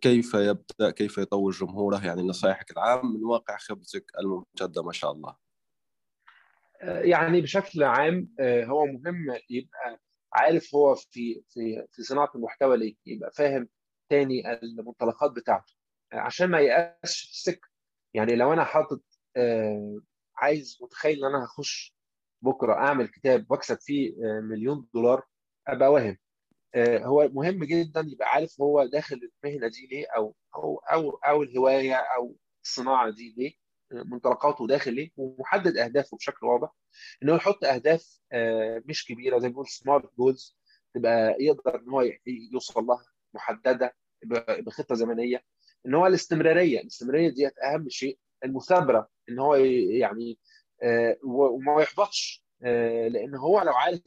[0.00, 5.36] كيف يبدأ كيف يطور جمهوره؟ يعني نصائحك العام من واقع خبرتك الممتدة ما شاء الله.
[6.82, 10.00] يعني بشكل عام هو مهم يبقى
[10.32, 13.68] عارف هو في في في صناعة المحتوى ليه يبقى فاهم
[14.08, 15.74] تاني المنطلقات بتاعته
[16.12, 17.68] عشان ما يقاش في السكة.
[18.14, 19.02] يعني لو أنا حاطط
[20.36, 21.96] عايز متخيل إن أنا هخش
[22.42, 25.22] بكرة أعمل كتاب وأكسب فيه مليون دولار
[25.68, 26.16] أبقى واهم.
[26.76, 31.94] هو مهم جدا يبقى عارف هو داخل المهنة دي ليه أو أو أو أو الهواية
[31.94, 33.52] أو الصناعة دي ليه
[33.92, 36.70] منطلقاته داخل ليه ومحدد أهدافه بشكل واضح.
[37.22, 38.20] إنه يحط أهداف
[38.86, 40.56] مش كبيرة زي ما بنقول سمارت جولز
[40.94, 42.04] تبقى يقدر إن هو
[42.52, 43.04] يوصل لها
[43.34, 43.94] محددة
[44.66, 45.44] بخطة زمنية.
[45.86, 48.18] إن هو الاستمرارية الاستمرارية دي أهم شيء.
[48.44, 50.38] المثابرة إن هو يعني
[51.24, 52.44] وما يحبطش
[53.10, 54.00] لأن هو لو عارف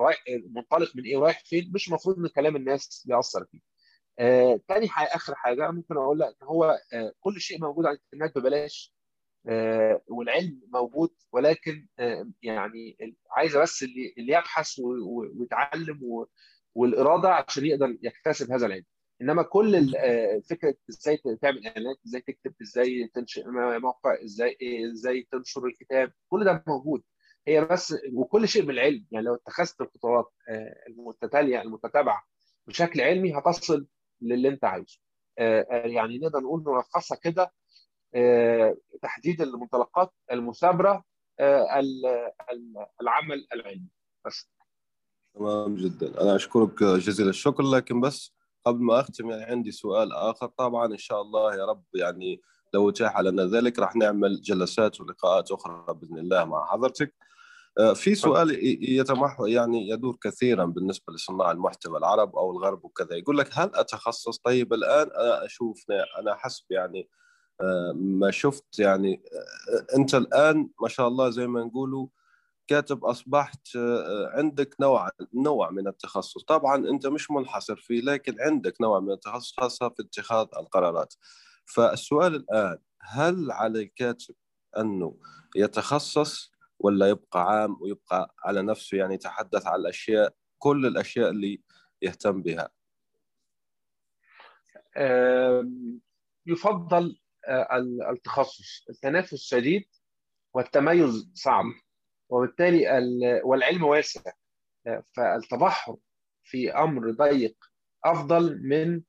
[0.00, 3.60] رايح منطلق من إيه ورايح فين مش المفروض إن كلام الناس ياثر فيه.
[4.18, 7.98] آه، تاني حاجة آخر حاجة ممكن أقول لك إن هو آه، كل شيء موجود على
[8.14, 8.94] الإنترنت ببلاش
[9.48, 12.96] آه، والعلم موجود ولكن آه، يعني
[13.30, 14.78] عايزه بس اللي اللي يبحث
[15.38, 16.26] ويتعلم
[16.74, 18.84] والإرادة عشان يقدر يكتسب هذا العلم.
[19.22, 19.92] إنما كل
[20.50, 23.44] فكرة إزاي تعمل إعلانات إزاي تكتب إزاي تنشئ
[23.82, 24.56] موقع إزاي
[24.92, 27.02] إزاي تنشر الكتاب كل ده موجود
[27.48, 29.06] هي بس وكل شيء بالعلم.
[29.10, 30.32] يعني لو اتخذت الخطوات
[30.88, 32.22] المتتالية المتتابعة
[32.66, 33.86] بشكل علمي هتصل
[34.20, 34.98] للي انت عايزه.
[35.70, 37.52] يعني نقدر نقول نلخصها كده
[39.02, 41.04] تحديد المنطلقات المثابرة
[43.00, 43.88] العمل العلمي.
[44.26, 44.50] بس.
[45.34, 46.22] تمام جدا.
[46.22, 48.34] أنا أشكرك جزيل الشكر لكن بس
[48.64, 50.46] قبل ما أختم يعني عندي سؤال آخر.
[50.46, 52.40] طبعا إن شاء الله يا رب يعني
[52.74, 57.14] لو اتاح لنا ذلك راح نعمل جلسات ولقاءات أخرى بإذن الله مع حضرتك.
[57.94, 58.58] في سؤال
[58.90, 63.16] يتمح يعني يدور كثيرا بالنسبة لصناع المحتوى العرب أو الغرب وكذا.
[63.16, 65.84] يقول لك هل أتخصص؟ طيب الآن أنا أشوف
[66.18, 67.08] أنا حسب يعني
[67.94, 69.22] ما شفت يعني
[69.96, 72.06] أنت الآن ما شاء الله زي ما نقولوا
[72.66, 73.68] كاتب أصبحت
[74.34, 76.44] عندك نوع نوع من التخصص.
[76.44, 81.14] طبعا أنت مش منحصر فيه لكن عندك نوع من التخصص خاصة في اتخاذ القرارات.
[81.64, 84.34] فالسؤال الآن هل على الكاتب
[84.78, 85.16] أنه
[85.56, 91.62] يتخصص ولا يبقى عام ويبقى على نفسه يعني يتحدث عن الأشياء كل الأشياء اللي
[92.02, 92.70] يهتم بها.
[96.46, 97.18] يفضل
[98.10, 98.86] التخصص.
[98.90, 99.84] التنافس شديد
[100.54, 101.64] والتميز صعب.
[102.28, 102.84] وبالتالي
[103.44, 104.20] والعلم واسع.
[105.16, 105.96] فالتبحر
[106.42, 107.56] في أمر ضيق
[108.04, 109.02] أفضل من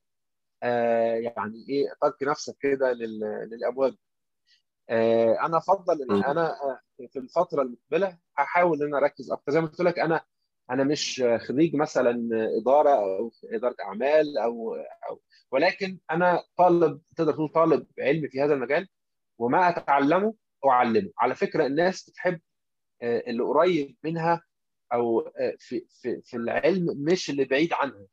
[1.22, 3.96] يعني إيه ترك نفسك كده للأبواب.
[5.40, 6.56] أنا أفضل إن أنا
[7.12, 9.52] في الفترة المقبلة هحاول إن أنا أركز أكتر.
[9.52, 10.24] زي ما قلت لك أنا
[10.70, 12.28] أنا مش خريج مثلا
[12.60, 14.74] إدارة أو إدارة أعمال أو
[15.10, 18.88] أو ولكن أنا طالب تقدر تقول طالب علم في هذا المجال
[19.38, 20.34] وما أتعلمه
[20.66, 21.10] أعلمه.
[21.18, 22.40] على فكرة الناس بتحب
[23.02, 24.42] اللي قريب منها
[24.92, 28.06] أو في في في العلم مش اللي بعيد عنها.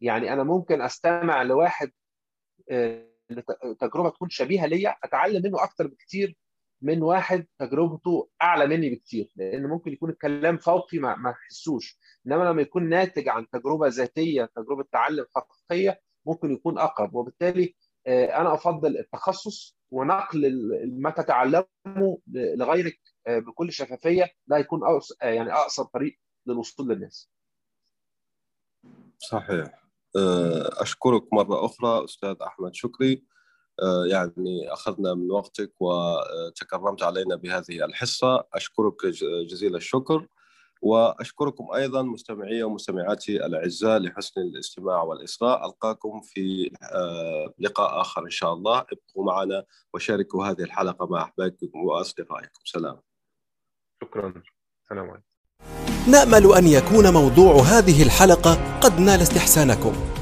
[0.00, 1.92] يعني أنا ممكن أستمع لواحد
[3.80, 6.36] تجربة تكون شبيهة ليا أتعلم منه أكتر بكتير
[6.82, 11.98] من واحد تجربته أعلى مني بكتير لأن ممكن يكون الكلام فوقي ما ما أحسوش.
[12.26, 17.14] إنما لما يكون ناتج عن تجربة ذاتية تجربة تعلم حقيقية ممكن يكون أقرب.
[17.14, 17.74] وبالتالي
[18.06, 20.70] أنا أفضل التخصص ونقل
[21.00, 24.30] ما تتعلمه لغيرك بكل شفافية.
[24.46, 24.80] ده هيكون
[25.22, 27.30] يعني أقصر طريق للوصول للناس.
[29.18, 29.82] صحيح.
[30.80, 33.24] أشكرك مرة أخرى أستاذ أحمد شكري.
[34.10, 38.44] يعني أخذنا من وقتك وتكرمت علينا بهذه الحصة.
[38.54, 39.06] أشكرك
[39.50, 40.26] جزيل الشكر.
[40.82, 45.66] وأشكركم أيضا مستمعي ومستمعاتي الأعزاء لحسن الاستماع والإصغاء.
[45.66, 46.70] ألقاكم في
[47.58, 48.78] لقاء آخر إن شاء الله.
[48.78, 49.64] ابقوا معنا
[49.94, 52.60] وشاركوا هذه الحلقة مع أحبابكم وأصدقائكم.
[52.64, 53.00] سلام.
[54.02, 54.42] شكرا.
[54.88, 55.24] سلام عليكم.
[56.10, 60.21] نأمل أن يكون موضوع هذه الحلقة قد نال استحسانكم.